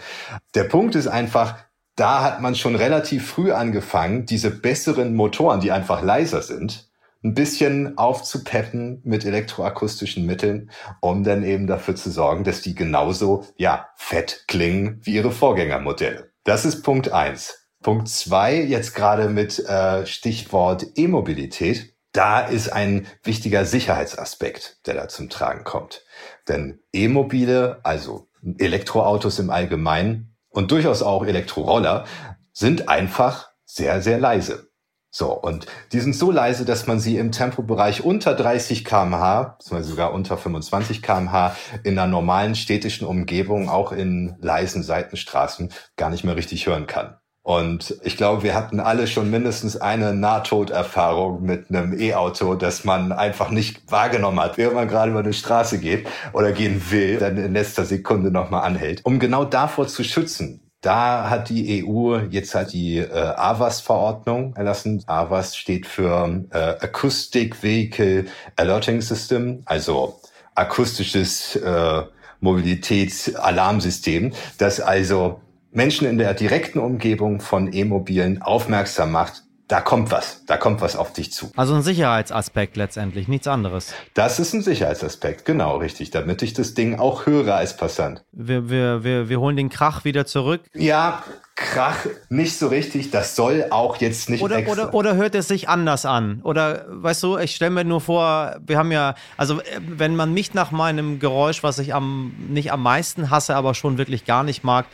Der 0.55 0.65
Punkt 0.65 0.95
ist 0.95 1.07
einfach, 1.07 1.55
da 1.95 2.21
hat 2.21 2.41
man 2.41 2.55
schon 2.55 2.75
relativ 2.75 3.29
früh 3.29 3.53
angefangen, 3.53 4.25
diese 4.25 4.51
besseren 4.51 5.15
Motoren, 5.15 5.61
die 5.61 5.71
einfach 5.71 6.01
leiser 6.01 6.41
sind, 6.41 6.88
ein 7.23 7.33
bisschen 7.33 7.97
aufzupeppen 7.97 9.01
mit 9.03 9.25
elektroakustischen 9.25 10.25
Mitteln, 10.25 10.71
um 11.01 11.23
dann 11.23 11.43
eben 11.43 11.67
dafür 11.67 11.95
zu 11.95 12.11
sorgen, 12.11 12.43
dass 12.43 12.61
die 12.61 12.75
genauso, 12.75 13.45
ja, 13.57 13.89
fett 13.95 14.45
klingen 14.47 15.01
wie 15.03 15.15
ihre 15.15 15.31
Vorgängermodelle. 15.31 16.31
Das 16.43 16.65
ist 16.65 16.81
Punkt 16.81 17.11
eins. 17.11 17.67
Punkt 17.81 18.09
zwei, 18.09 18.55
jetzt 18.55 18.95
gerade 18.95 19.29
mit 19.29 19.59
äh, 19.59 20.05
Stichwort 20.05 20.85
E-Mobilität. 20.95 21.93
Da 22.11 22.41
ist 22.41 22.69
ein 22.69 23.07
wichtiger 23.23 23.65
Sicherheitsaspekt, 23.65 24.85
der 24.87 24.95
da 24.95 25.07
zum 25.07 25.29
Tragen 25.29 25.63
kommt. 25.63 26.03
Denn 26.47 26.79
E-Mobile, 26.91 27.79
also 27.83 28.27
Elektroautos 28.57 29.39
im 29.39 29.49
Allgemeinen 29.49 30.35
und 30.49 30.71
durchaus 30.71 31.03
auch 31.03 31.25
Elektroroller, 31.25 32.05
sind 32.51 32.89
einfach 32.89 33.51
sehr, 33.65 34.01
sehr 34.01 34.19
leise. 34.19 34.68
So, 35.11 35.33
und 35.33 35.65
die 35.91 35.99
sind 35.99 36.15
so 36.15 36.29
leise, 36.29 36.65
dass 36.65 36.85
man 36.85 36.99
sie 36.99 37.17
im 37.17 37.31
Tempobereich 37.31 38.03
unter 38.03 38.35
30 38.35 38.85
kmh, 38.85 39.55
beziehungsweise 39.57 39.89
sogar 39.89 40.13
unter 40.13 40.37
25 40.37 41.01
kmh 41.01 41.55
in 41.83 41.97
einer 41.97 42.07
normalen 42.07 42.53
städtischen 42.53 43.07
Umgebung, 43.07 43.69
auch 43.69 43.91
in 43.91 44.35
leisen 44.39 44.83
Seitenstraßen, 44.83 45.73
gar 45.97 46.11
nicht 46.11 46.23
mehr 46.23 46.35
richtig 46.35 46.67
hören 46.67 46.85
kann. 46.85 47.17
Und 47.41 47.97
ich 48.03 48.17
glaube, 48.17 48.43
wir 48.43 48.53
hatten 48.53 48.79
alle 48.79 49.07
schon 49.07 49.31
mindestens 49.31 49.75
eine 49.75 50.13
Nahtoderfahrung 50.13 51.41
mit 51.41 51.69
einem 51.69 51.99
E-Auto, 51.99 52.53
das 52.53 52.83
man 52.83 53.11
einfach 53.11 53.49
nicht 53.49 53.91
wahrgenommen 53.91 54.39
hat, 54.39 54.59
während 54.59 54.75
man 54.75 54.87
gerade 54.87 55.09
über 55.09 55.21
eine 55.21 55.33
Straße 55.33 55.79
geht 55.79 56.07
oder 56.33 56.51
gehen 56.51 56.91
will, 56.91 57.17
dann 57.17 57.37
in 57.37 57.53
letzter 57.53 57.85
Sekunde 57.85 58.29
nochmal 58.29 58.63
anhält. 58.63 59.01
Um 59.03 59.17
genau 59.17 59.45
davor 59.45 59.87
zu 59.87 60.03
schützen, 60.03 60.68
Da 60.81 61.29
hat 61.29 61.49
die 61.49 61.85
EU 61.85 62.19
jetzt 62.29 62.55
halt 62.55 62.71
die 62.71 62.99
äh, 62.99 63.11
AVAS-Verordnung 63.11 64.55
erlassen. 64.55 65.03
AVAS 65.07 65.57
steht 65.57 65.85
für 65.85 66.45
äh, 66.51 66.57
Acoustic 66.57 67.61
Vehicle 67.61 68.27
Alerting 68.55 69.01
System, 69.01 69.63
also 69.65 70.21
akustisches 70.55 71.57
äh, 71.57 72.03
Mobilitätsalarmsystem, 72.39 74.31
das 74.57 74.79
also 74.79 75.41
Menschen 75.71 76.07
in 76.07 76.17
der 76.17 76.33
direkten 76.33 76.79
Umgebung 76.79 77.41
von 77.41 77.73
E-Mobilen 77.73 78.41
aufmerksam 78.41 79.11
macht, 79.11 79.43
da 79.69 79.81
kommt 79.81 80.09
was, 80.09 80.43
da 80.47 80.57
kommt 80.57 80.81
was 80.81 80.95
auf 80.95 81.13
dich 81.13 81.31
zu. 81.31 81.51
Also 81.55 81.75
ein 81.75 81.83
Sicherheitsaspekt 81.83 82.75
letztendlich, 82.75 83.27
nichts 83.27 83.47
anderes. 83.47 83.93
Das 84.15 84.39
ist 84.39 84.53
ein 84.53 84.63
Sicherheitsaspekt, 84.63 85.45
genau, 85.45 85.77
richtig, 85.77 86.09
damit 86.09 86.41
ich 86.41 86.53
das 86.53 86.73
Ding 86.73 86.97
auch 86.97 87.27
höre 87.27 87.55
als 87.55 87.77
Passant. 87.77 88.23
Wir, 88.31 88.69
wir, 88.71 89.03
wir, 89.03 89.29
wir 89.29 89.39
holen 89.39 89.55
den 89.55 89.69
Krach 89.69 90.05
wieder 90.05 90.25
zurück. 90.25 90.61
Ja, 90.73 91.21
Krach 91.55 92.07
nicht 92.29 92.57
so 92.57 92.67
richtig, 92.67 93.11
das 93.11 93.35
soll 93.35 93.67
auch 93.69 93.97
jetzt 93.97 94.31
nicht 94.31 94.41
oder, 94.41 94.57
extra. 94.57 94.85
Oder, 94.85 94.93
oder 94.95 95.15
hört 95.15 95.35
es 95.35 95.47
sich 95.47 95.69
anders 95.69 96.03
an? 96.03 96.41
Oder 96.43 96.85
weißt 96.89 97.21
du, 97.21 97.37
ich 97.37 97.55
stelle 97.55 97.71
mir 97.71 97.83
nur 97.83 98.01
vor, 98.01 98.55
wir 98.65 98.75
haben 98.75 98.91
ja, 98.91 99.13
also 99.37 99.61
wenn 99.79 100.15
man 100.15 100.33
mich 100.33 100.55
nach 100.55 100.71
meinem 100.71 101.19
Geräusch, 101.19 101.61
was 101.61 101.77
ich 101.77 101.93
am 101.93 102.33
nicht 102.49 102.71
am 102.71 102.81
meisten 102.81 103.29
hasse, 103.29 103.55
aber 103.55 103.75
schon 103.75 103.99
wirklich 103.99 104.25
gar 104.25 104.43
nicht 104.43 104.63
mag, 104.63 104.87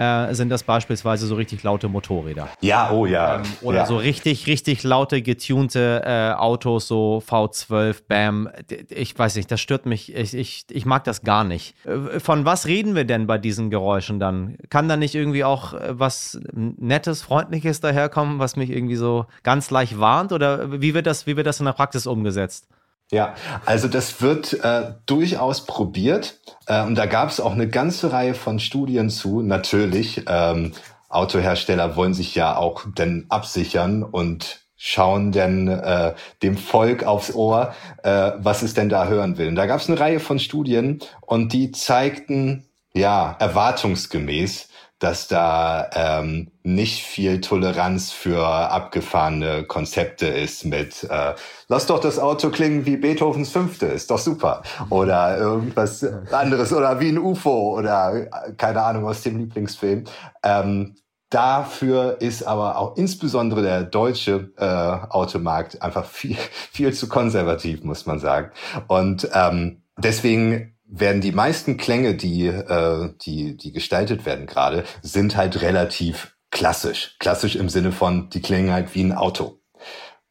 äh, 0.00 0.34
sind 0.34 0.48
das 0.48 0.62
beispielsweise 0.62 1.26
so 1.26 1.34
richtig 1.34 1.62
laute 1.62 1.88
Motorräder. 1.88 2.48
Ja, 2.62 2.90
oh 2.90 3.04
ja. 3.04 3.36
Ähm, 3.36 3.42
oder 3.60 3.78
ja. 3.78 3.86
so 3.86 3.98
richtig, 3.98 4.46
richtig 4.46 4.82
laute, 4.82 5.20
getunte 5.20 6.02
äh, 6.06 6.32
Autos, 6.32 6.88
so 6.88 7.22
V12, 7.26 8.02
Bam. 8.08 8.48
Ich 8.88 9.18
weiß 9.18 9.36
nicht, 9.36 9.50
das 9.50 9.60
stört 9.60 9.84
mich. 9.84 10.14
Ich, 10.14 10.32
ich, 10.32 10.64
ich 10.70 10.86
mag 10.86 11.04
das 11.04 11.22
gar 11.22 11.44
nicht. 11.44 11.74
Äh, 11.84 12.18
von 12.18 12.46
was 12.46 12.66
reden 12.66 12.94
wir 12.94 13.04
denn 13.04 13.26
bei 13.26 13.36
diesen 13.36 13.68
Geräuschen 13.68 14.18
dann? 14.18 14.56
Kann 14.70 14.88
da 14.88 14.96
nicht 14.96 15.14
irgendwie 15.14 15.44
auch 15.44 15.74
äh, 15.74 15.98
was 15.98 16.40
Nettes, 16.54 17.20
Freundliches 17.20 17.80
daherkommen, 17.80 18.38
was 18.38 18.56
mich 18.56 18.70
irgendwie 18.70 18.96
so 18.96 19.26
ganz 19.42 19.70
leicht 19.70 20.00
warnt? 20.00 20.32
Oder 20.32 20.80
wie 20.80 20.94
wird 20.94 21.06
das, 21.06 21.26
wie 21.26 21.36
wird 21.36 21.46
das 21.46 21.60
in 21.60 21.66
der 21.66 21.74
Praxis 21.74 22.06
umgesetzt? 22.06 22.66
Ja, 23.10 23.34
also 23.66 23.88
das 23.88 24.22
wird 24.22 24.52
äh, 24.62 24.92
durchaus 25.06 25.66
probiert 25.66 26.40
äh, 26.66 26.82
und 26.84 26.94
da 26.94 27.06
gab 27.06 27.28
es 27.28 27.40
auch 27.40 27.52
eine 27.52 27.68
ganze 27.68 28.12
Reihe 28.12 28.34
von 28.34 28.60
Studien 28.60 29.10
zu. 29.10 29.42
Natürlich, 29.42 30.22
ähm, 30.28 30.72
Autohersteller 31.08 31.96
wollen 31.96 32.14
sich 32.14 32.36
ja 32.36 32.56
auch 32.56 32.84
dann 32.94 33.26
absichern 33.28 34.04
und 34.04 34.60
schauen 34.76 35.32
denn 35.32 35.66
äh, 35.68 36.14
dem 36.42 36.56
Volk 36.56 37.04
aufs 37.04 37.34
Ohr, 37.34 37.74
äh, 38.02 38.30
was 38.38 38.62
es 38.62 38.74
denn 38.74 38.88
da 38.88 39.08
hören 39.08 39.36
will. 39.36 39.48
Und 39.48 39.56
da 39.56 39.66
gab 39.66 39.80
es 39.80 39.90
eine 39.90 39.98
Reihe 39.98 40.20
von 40.20 40.38
Studien 40.38 41.00
und 41.20 41.52
die 41.52 41.72
zeigten 41.72 42.64
ja 42.94 43.36
erwartungsgemäß, 43.38 44.69
dass 45.00 45.26
da 45.28 45.90
ähm, 45.94 46.52
nicht 46.62 47.02
viel 47.02 47.40
Toleranz 47.40 48.12
für 48.12 48.46
abgefahrene 48.46 49.64
Konzepte 49.64 50.26
ist 50.26 50.64
mit 50.64 51.04
äh, 51.04 51.34
lass 51.68 51.86
doch 51.86 52.00
das 52.00 52.18
Auto 52.18 52.50
klingen 52.50 52.86
wie 52.86 52.96
Beethovens 52.96 53.50
Fünfte, 53.50 53.86
ist 53.86 54.10
doch 54.10 54.18
super. 54.18 54.62
Oder 54.90 55.38
irgendwas 55.38 56.04
anderes 56.30 56.72
oder 56.72 57.00
wie 57.00 57.08
ein 57.08 57.18
UFO 57.18 57.78
oder 57.78 58.14
äh, 58.14 58.52
keine 58.56 58.82
Ahnung 58.82 59.06
aus 59.06 59.22
dem 59.22 59.38
Lieblingsfilm. 59.38 60.04
Ähm, 60.44 60.94
Dafür 61.30 62.20
ist 62.20 62.42
aber 62.42 62.76
auch 62.76 62.96
insbesondere 62.96 63.62
der 63.62 63.84
deutsche 63.84 64.52
äh, 64.56 64.64
Automarkt 64.64 65.80
einfach 65.80 66.04
viel, 66.04 66.36
viel 66.72 66.92
zu 66.92 67.08
konservativ, 67.08 67.84
muss 67.84 68.04
man 68.04 68.18
sagen. 68.18 68.50
Und 68.88 69.30
ähm, 69.32 69.82
deswegen 69.96 70.74
werden 70.90 71.20
die 71.20 71.32
meisten 71.32 71.76
Klänge, 71.76 72.14
die, 72.14 72.46
äh, 72.46 73.12
die, 73.24 73.56
die 73.56 73.72
gestaltet 73.72 74.26
werden 74.26 74.46
gerade, 74.46 74.84
sind 75.02 75.36
halt 75.36 75.62
relativ 75.62 76.36
klassisch. 76.50 77.16
Klassisch 77.18 77.56
im 77.56 77.68
Sinne 77.68 77.92
von, 77.92 78.28
die 78.30 78.42
klingen 78.42 78.72
halt 78.72 78.94
wie 78.94 79.04
ein 79.04 79.12
Auto. 79.12 79.60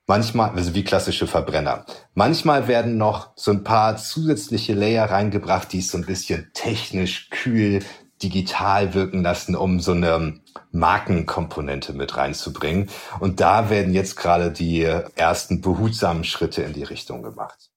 Manchmal, 0.05 0.51
also 0.51 0.73
wie 0.73 0.83
klassische 0.83 1.27
Verbrenner. 1.27 1.85
Manchmal 2.13 2.67
werden 2.67 2.97
noch 2.97 3.31
so 3.35 3.51
ein 3.51 3.63
paar 3.63 3.95
zusätzliche 3.97 4.73
Layer 4.73 5.09
reingebracht, 5.09 5.71
die 5.71 5.79
es 5.79 5.89
so 5.89 5.97
ein 5.97 6.05
bisschen 6.05 6.49
technisch, 6.53 7.29
kühl, 7.29 7.81
digital 8.21 8.93
wirken 8.93 9.21
lassen, 9.23 9.55
um 9.55 9.79
so 9.79 9.91
eine 9.93 10.41
Markenkomponente 10.71 11.93
mit 11.93 12.17
reinzubringen. 12.17 12.89
Und 13.19 13.39
da 13.39 13.69
werden 13.69 13.93
jetzt 13.93 14.17
gerade 14.17 14.51
die 14.51 14.81
ersten 15.15 15.61
behutsamen 15.61 16.23
Schritte 16.23 16.63
in 16.63 16.73
die 16.73 16.83
Richtung 16.83 17.21
gemacht. 17.21 17.68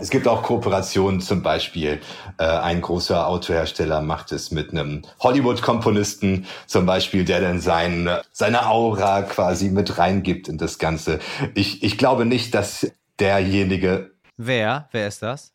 Es 0.00 0.10
gibt 0.10 0.28
auch 0.28 0.44
Kooperationen, 0.44 1.20
zum 1.20 1.42
Beispiel 1.42 2.00
äh, 2.38 2.44
ein 2.44 2.80
großer 2.80 3.26
Autohersteller 3.26 4.00
macht 4.00 4.30
es 4.30 4.52
mit 4.52 4.70
einem 4.70 5.02
Hollywood-Komponisten, 5.20 6.46
zum 6.66 6.86
Beispiel, 6.86 7.24
der 7.24 7.40
dann 7.40 7.60
sein, 7.60 8.08
seine 8.30 8.68
Aura 8.68 9.22
quasi 9.22 9.70
mit 9.70 9.98
reingibt 9.98 10.48
in 10.48 10.56
das 10.56 10.78
Ganze. 10.78 11.18
Ich, 11.54 11.82
ich 11.82 11.98
glaube 11.98 12.26
nicht, 12.26 12.54
dass 12.54 12.92
derjenige. 13.18 14.12
Wer? 14.36 14.88
Wer 14.92 15.08
ist 15.08 15.22
das? 15.22 15.52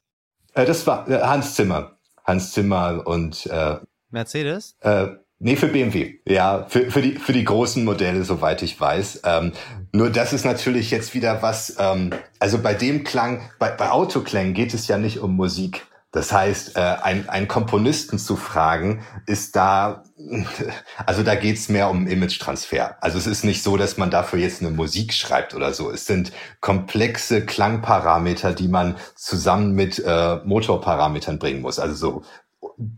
Äh, 0.54 0.66
das 0.66 0.86
war 0.86 1.08
äh, 1.10 1.22
Hans 1.22 1.56
Zimmer. 1.56 1.98
Hans 2.26 2.52
Zimmer 2.52 3.02
und 3.06 3.46
äh, 3.46 3.78
Mercedes? 4.10 4.76
Äh, 4.82 5.08
Nee, 5.46 5.58
für 5.58 5.68
BMW. 5.68 6.20
Ja, 6.26 6.66
für, 6.70 6.90
für, 6.90 7.02
die, 7.02 7.18
für 7.18 7.34
die 7.34 7.44
großen 7.44 7.84
Modelle, 7.84 8.24
soweit 8.24 8.62
ich 8.62 8.80
weiß. 8.80 9.24
Ähm, 9.26 9.52
nur 9.92 10.10
das 10.10 10.32
ist 10.32 10.46
natürlich 10.46 10.90
jetzt 10.90 11.14
wieder 11.14 11.42
was, 11.42 11.76
ähm, 11.80 12.12
also 12.40 12.60
bei 12.60 12.74
dem 12.74 13.04
Klang, 13.04 13.42
bei, 13.60 13.70
bei 13.70 13.92
Autoklängen 13.92 14.54
geht 14.54 14.74
es 14.74 14.88
ja 14.88 14.98
nicht 14.98 15.20
um 15.20 15.36
Musik. 15.36 15.86
Das 16.14 16.32
heißt, 16.32 16.78
äh, 16.78 16.80
ein, 16.80 17.28
ein 17.28 17.48
Komponisten 17.50 18.20
zu 18.20 18.38
fragen, 18.38 19.04
ist 19.26 19.58
da, 19.58 20.04
also 21.06 21.24
da 21.24 21.36
geht's 21.36 21.68
mehr 21.68 21.90
um 21.90 22.08
Image-Transfer. 22.08 22.96
Also 23.02 23.18
es 23.18 23.28
ist 23.28 23.44
nicht 23.44 23.64
so, 23.64 23.76
dass 23.76 23.98
man 23.98 24.12
dafür 24.12 24.40
jetzt 24.40 24.62
eine 24.62 24.70
Musik 24.70 25.12
schreibt 25.12 25.56
oder 25.56 25.74
so. 25.74 25.92
Es 25.92 26.06
sind 26.06 26.32
komplexe 26.62 27.46
Klangparameter, 27.46 28.54
die 28.54 28.70
man 28.70 28.96
zusammen 29.16 29.74
mit 29.74 30.00
äh, 30.06 30.36
Motorparametern 30.46 31.38
bringen 31.38 31.62
muss. 31.62 31.80
Also 31.80 31.96
so 31.96 32.24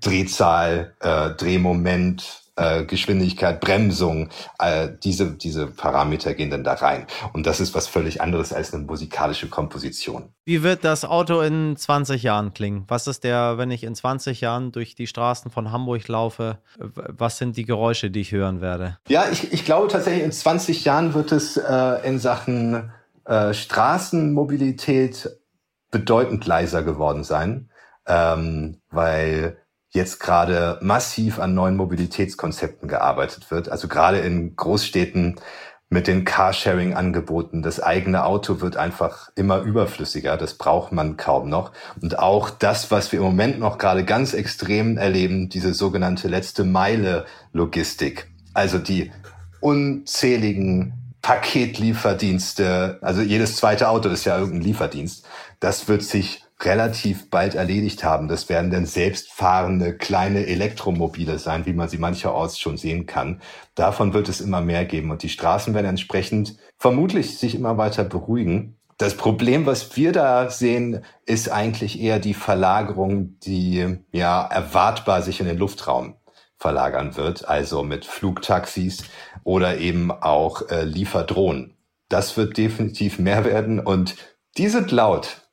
Drehzahl, 0.01 0.93
äh, 0.99 1.31
Drehmoment, 1.31 2.45
äh, 2.55 2.85
Geschwindigkeit, 2.85 3.59
Bremsung, 3.59 4.29
äh, 4.59 4.89
diese, 5.03 5.31
diese 5.31 5.67
Parameter 5.67 6.33
gehen 6.33 6.49
dann 6.49 6.63
da 6.63 6.73
rein. 6.73 7.05
Und 7.33 7.45
das 7.45 7.59
ist 7.59 7.75
was 7.75 7.87
völlig 7.87 8.21
anderes 8.21 8.53
als 8.53 8.73
eine 8.73 8.83
musikalische 8.83 9.49
Komposition. 9.49 10.29
Wie 10.45 10.63
wird 10.63 10.85
das 10.85 11.03
Auto 11.03 11.41
in 11.41 11.75
20 11.75 12.23
Jahren 12.23 12.53
klingen? 12.53 12.85
Was 12.87 13.07
ist 13.07 13.23
der, 13.23 13.57
wenn 13.57 13.71
ich 13.71 13.83
in 13.83 13.93
20 13.93 14.41
Jahren 14.41 14.71
durch 14.71 14.95
die 14.95 15.07
Straßen 15.07 15.51
von 15.51 15.71
Hamburg 15.71 16.07
laufe, 16.07 16.59
was 16.77 17.37
sind 17.37 17.57
die 17.57 17.65
Geräusche, 17.65 18.09
die 18.09 18.21
ich 18.21 18.31
hören 18.31 18.61
werde? 18.61 18.97
Ja, 19.09 19.25
ich, 19.29 19.51
ich 19.51 19.65
glaube 19.65 19.89
tatsächlich, 19.89 20.23
in 20.23 20.31
20 20.31 20.85
Jahren 20.85 21.13
wird 21.13 21.31
es 21.33 21.57
äh, 21.57 22.07
in 22.07 22.19
Sachen 22.19 22.91
äh, 23.25 23.53
Straßenmobilität 23.53 25.29
bedeutend 25.91 26.45
leiser 26.45 26.83
geworden 26.83 27.23
sein, 27.23 27.69
ähm, 28.07 28.81
weil 28.91 29.57
jetzt 29.95 30.19
gerade 30.19 30.77
massiv 30.81 31.39
an 31.39 31.53
neuen 31.53 31.75
Mobilitätskonzepten 31.75 32.87
gearbeitet 32.87 33.49
wird. 33.49 33.69
Also 33.69 33.87
gerade 33.87 34.19
in 34.19 34.55
Großstädten 34.55 35.35
mit 35.89 36.07
den 36.07 36.25
Carsharing-Angeboten. 36.25 37.61
Das 37.61 37.79
eigene 37.79 38.25
Auto 38.25 38.59
wird 38.59 38.75
einfach 38.75 39.29
immer 39.35 39.59
überflüssiger. 39.61 40.35
Das 40.35 40.55
braucht 40.55 40.91
man 40.91 41.15
kaum 41.15 41.49
noch. 41.49 41.71
Und 42.01 42.19
auch 42.19 42.49
das, 42.49 42.91
was 42.91 43.11
wir 43.11 43.19
im 43.19 43.25
Moment 43.25 43.59
noch 43.59 43.77
gerade 43.77 44.03
ganz 44.03 44.33
extrem 44.33 44.97
erleben, 44.97 45.49
diese 45.49 45.73
sogenannte 45.73 46.27
letzte 46.27 46.63
Meile 46.63 47.25
Logistik. 47.53 48.29
Also 48.53 48.77
die 48.77 49.11
unzähligen 49.61 51.15
Paketlieferdienste. 51.21 52.99
Also 53.01 53.21
jedes 53.21 53.55
zweite 53.55 53.89
Auto 53.89 54.09
ist 54.09 54.25
ja 54.25 54.37
irgendein 54.37 54.61
Lieferdienst. 54.61 55.25
Das 55.59 55.87
wird 55.87 56.03
sich 56.03 56.44
relativ 56.61 57.29
bald 57.29 57.55
erledigt 57.55 58.03
haben. 58.03 58.27
Das 58.27 58.47
werden 58.49 58.71
dann 58.71 58.85
selbstfahrende 58.85 59.97
kleine 59.97 60.45
Elektromobile 60.45 61.37
sein, 61.37 61.65
wie 61.65 61.73
man 61.73 61.89
sie 61.89 61.97
mancherorts 61.97 62.59
schon 62.59 62.77
sehen 62.77 63.05
kann. 63.05 63.41
Davon 63.75 64.13
wird 64.13 64.29
es 64.29 64.41
immer 64.41 64.61
mehr 64.61 64.85
geben 64.85 65.11
und 65.11 65.23
die 65.23 65.29
Straßen 65.29 65.73
werden 65.73 65.87
entsprechend 65.87 66.55
vermutlich 66.77 67.37
sich 67.37 67.55
immer 67.55 67.77
weiter 67.77 68.03
beruhigen. 68.03 68.77
Das 68.97 69.17
Problem, 69.17 69.65
was 69.65 69.97
wir 69.97 70.13
da 70.13 70.49
sehen, 70.49 71.03
ist 71.25 71.49
eigentlich 71.49 71.99
eher 71.99 72.19
die 72.19 72.33
Verlagerung, 72.33 73.37
die 73.41 73.97
ja 74.13 74.45
erwartbar 74.45 75.21
sich 75.21 75.41
in 75.41 75.47
den 75.47 75.57
Luftraum 75.57 76.15
verlagern 76.57 77.17
wird, 77.17 77.47
also 77.49 77.83
mit 77.83 78.05
Flugtaxis 78.05 79.03
oder 79.43 79.77
eben 79.77 80.11
auch 80.11 80.69
äh, 80.69 80.85
Lieferdrohnen. 80.85 81.75
Das 82.07 82.37
wird 82.37 82.57
definitiv 82.57 83.19
mehr 83.19 83.43
werden 83.43 83.81
und 83.81 84.15
die 84.57 84.69
sind 84.69 84.91
laut 84.91 85.44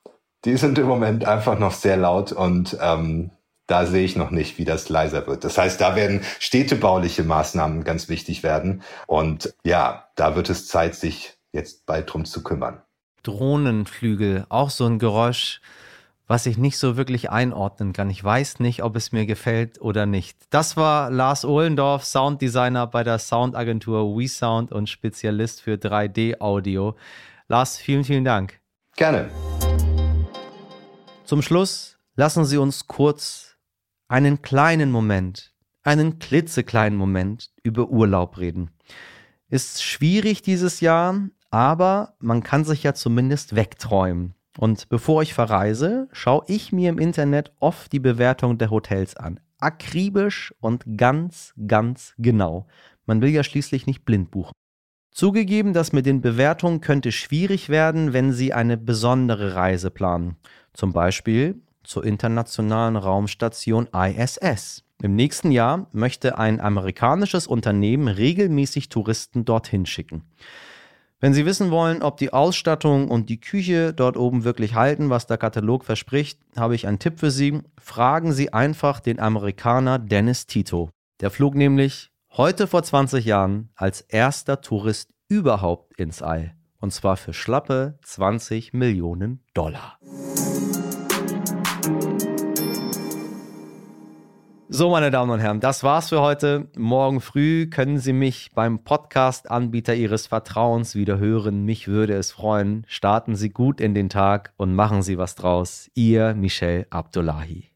die 0.45 0.57
sind 0.57 0.79
im 0.79 0.87
Moment 0.87 1.25
einfach 1.25 1.59
noch 1.59 1.73
sehr 1.73 1.97
laut 1.97 2.33
und 2.33 2.77
ähm, 2.81 3.31
da 3.67 3.87
sehe 3.87 4.05
ich 4.05 4.17
noch 4.17 4.31
nicht, 4.31 4.59
wie 4.59 4.65
das 4.65 4.89
leiser 4.89 5.27
wird. 5.27 5.45
Das 5.45 5.57
heißt, 5.57 5.81
da 5.81 5.97
werden 5.97 6.23
städtebauliche 6.39 7.23
Maßnahmen 7.23 7.85
ganz 7.85 8.09
wichtig 8.09 8.43
werden. 8.43 8.83
Und 9.07 9.55
ja, 9.65 10.09
da 10.17 10.37
wird 10.37 10.51
es 10.51 10.67
Zeit, 10.67 10.95
sich 10.95 11.39
jetzt 11.53 11.87
bald 11.87 12.13
drum 12.13 12.25
zu 12.25 12.43
kümmern. 12.43 12.83
Drohnenflügel, 13.23 14.47
auch 14.49 14.71
so 14.71 14.85
ein 14.85 14.99
Geräusch, 14.99 15.61
was 16.27 16.47
ich 16.47 16.59
nicht 16.59 16.77
so 16.77 16.97
wirklich 16.97 17.31
einordnen 17.31 17.93
kann. 17.93 18.11
Ich 18.11 18.23
weiß 18.23 18.59
nicht, 18.59 18.83
ob 18.83 18.97
es 18.97 19.13
mir 19.13 19.27
gefällt 19.27 19.81
oder 19.81 20.07
nicht. 20.07 20.37
Das 20.51 20.77
war 20.77 21.11
Lars 21.11 21.45
Ohlendorf, 21.45 22.05
Sounddesigner 22.05 22.87
bei 22.89 23.05
der 23.05 23.19
Soundagentur 23.19 24.19
WeSound 24.19 24.73
und 24.73 24.89
Spezialist 24.89 25.63
für 25.63 25.75
3D-Audio. 25.75 26.97
Lars, 27.49 27.77
vielen, 27.77 28.05
vielen 28.05 28.25
Dank. 28.25 28.61
Gerne. 28.97 29.31
Zum 31.25 31.41
Schluss 31.41 31.99
lassen 32.17 32.45
Sie 32.45 32.59
uns 32.59 32.89
kurz 32.89 33.57
einen 34.09 34.43
kleinen 34.43 34.91
Moment, 34.91 35.55
einen 35.83 36.19
klitzekleinen 36.19 36.99
Moment 36.99 37.51
über 37.63 37.89
Urlaub 37.89 38.39
reden. 38.39 38.71
Ist 39.49 39.83
schwierig 39.83 40.43
dieses 40.43 40.81
Jahr, 40.81 41.29
aber 41.51 42.17
man 42.19 42.43
kann 42.43 42.65
sich 42.65 42.83
ja 42.83 42.93
zumindest 42.93 43.55
wegträumen. 43.55 44.35
Und 44.59 44.89
bevor 44.89 45.23
ich 45.23 45.33
verreise, 45.33 46.09
schaue 46.13 46.45
ich 46.49 46.73
mir 46.73 46.91
im 46.91 46.99
Internet 46.99 47.53
oft 47.61 47.93
die 47.93 48.01
Bewertung 48.01 48.59
der 48.59 48.71
Hotels 48.71 49.17
an. 49.17 49.41
Akribisch 49.59 50.53
und 50.61 50.85
ganz, 50.99 51.55
ganz 51.67 52.15
genau. 52.19 52.67
Man 53.07 53.23
will 53.23 53.31
ja 53.31 53.45
schließlich 53.45 53.87
nicht 53.87 54.05
blind 54.05 54.31
buchen. 54.31 54.53
Zugegeben, 55.13 55.75
das 55.75 55.93
mit 55.93 56.07
den 56.07 56.23
Bewertungen 56.23 56.81
könnte 56.81 57.13
schwierig 57.13 57.69
werden, 57.69 58.15
wenn 58.15 58.33
Sie 58.33 58.55
eine 58.55 58.79
besondere 58.79 59.55
Reise 59.55 59.91
planen. 59.91 60.37
Zum 60.73 60.93
Beispiel 60.93 61.61
zur 61.85 62.05
internationalen 62.05 62.97
Raumstation 62.97 63.89
ISS. 63.93 64.85
Im 65.03 65.15
nächsten 65.15 65.51
Jahr 65.51 65.89
möchte 65.93 66.39
ein 66.39 66.61
amerikanisches 66.61 67.47
Unternehmen 67.47 68.09
regelmäßig 68.09 68.89
Touristen 68.89 69.45
dorthin 69.45 69.85
schicken. 69.85 70.23
Wenn 71.21 71.35
Sie 71.35 71.45
wissen 71.45 71.71
wollen, 71.71 72.03
ob 72.03 72.17
die 72.17 72.33
Ausstattung 72.33 73.09
und 73.09 73.29
die 73.29 73.41
Küche 73.41 73.93
dort 73.93 74.17
oben 74.17 74.45
wirklich 74.45 74.75
halten, 74.75 75.11
was 75.11 75.27
der 75.27 75.39
Katalog 75.39 75.85
verspricht, 75.85 76.41
habe 76.57 76.75
ich 76.75 76.87
einen 76.87 76.99
Tipp 76.99 77.21
für 77.21 77.31
Sie. 77.31 77.61
Fragen 77.79 78.33
Sie 78.33 78.53
einfach 78.53 78.99
den 78.99 79.21
Amerikaner 79.21 79.99
Dennis 79.99 80.47
Tito. 80.47 80.91
Der 81.21 81.31
flog 81.31 81.55
nämlich 81.55 82.12
heute 82.37 82.67
vor 82.67 82.83
20 82.83 83.25
Jahren 83.25 83.71
als 83.77 84.01
erster 84.01 84.61
Tourist 84.61 85.13
überhaupt 85.29 85.99
ins 85.99 86.23
All. 86.23 86.55
Und 86.81 86.93
zwar 86.93 87.17
für 87.17 87.33
schlappe 87.33 87.99
20 88.03 88.73
Millionen 88.73 89.45
Dollar. 89.55 89.99
So, 94.69 94.89
meine 94.89 95.11
Damen 95.11 95.31
und 95.31 95.41
Herren, 95.41 95.61
das 95.61 95.85
war's 95.85 96.09
für 96.09 96.23
heute. 96.23 96.69
Morgen 96.77 97.21
früh 97.21 97.69
können 97.69 97.99
Sie 97.99 98.15
mich 98.15 98.51
beim 98.55 98.83
Podcast-Anbieter 98.83 99.95
Ihres 99.95 100.29
Vertrauens 100.29 100.95
wieder 100.95 101.19
hören. 101.19 101.67
Mich 101.67 101.89
würde 101.89 102.15
es 102.15 102.33
freuen. 102.33 102.87
Starten 102.89 103.37
Sie 103.37 103.51
gut 103.51 103.83
in 103.83 103.95
den 103.95 104.09
Tag 104.09 104.55
und 104.57 104.75
machen 104.75 105.03
Sie 105.03 105.19
was 105.19 105.35
draus. 105.35 105.91
Ihr 105.95 106.35
Michel 106.35 106.87
Abdullahi. 106.89 107.69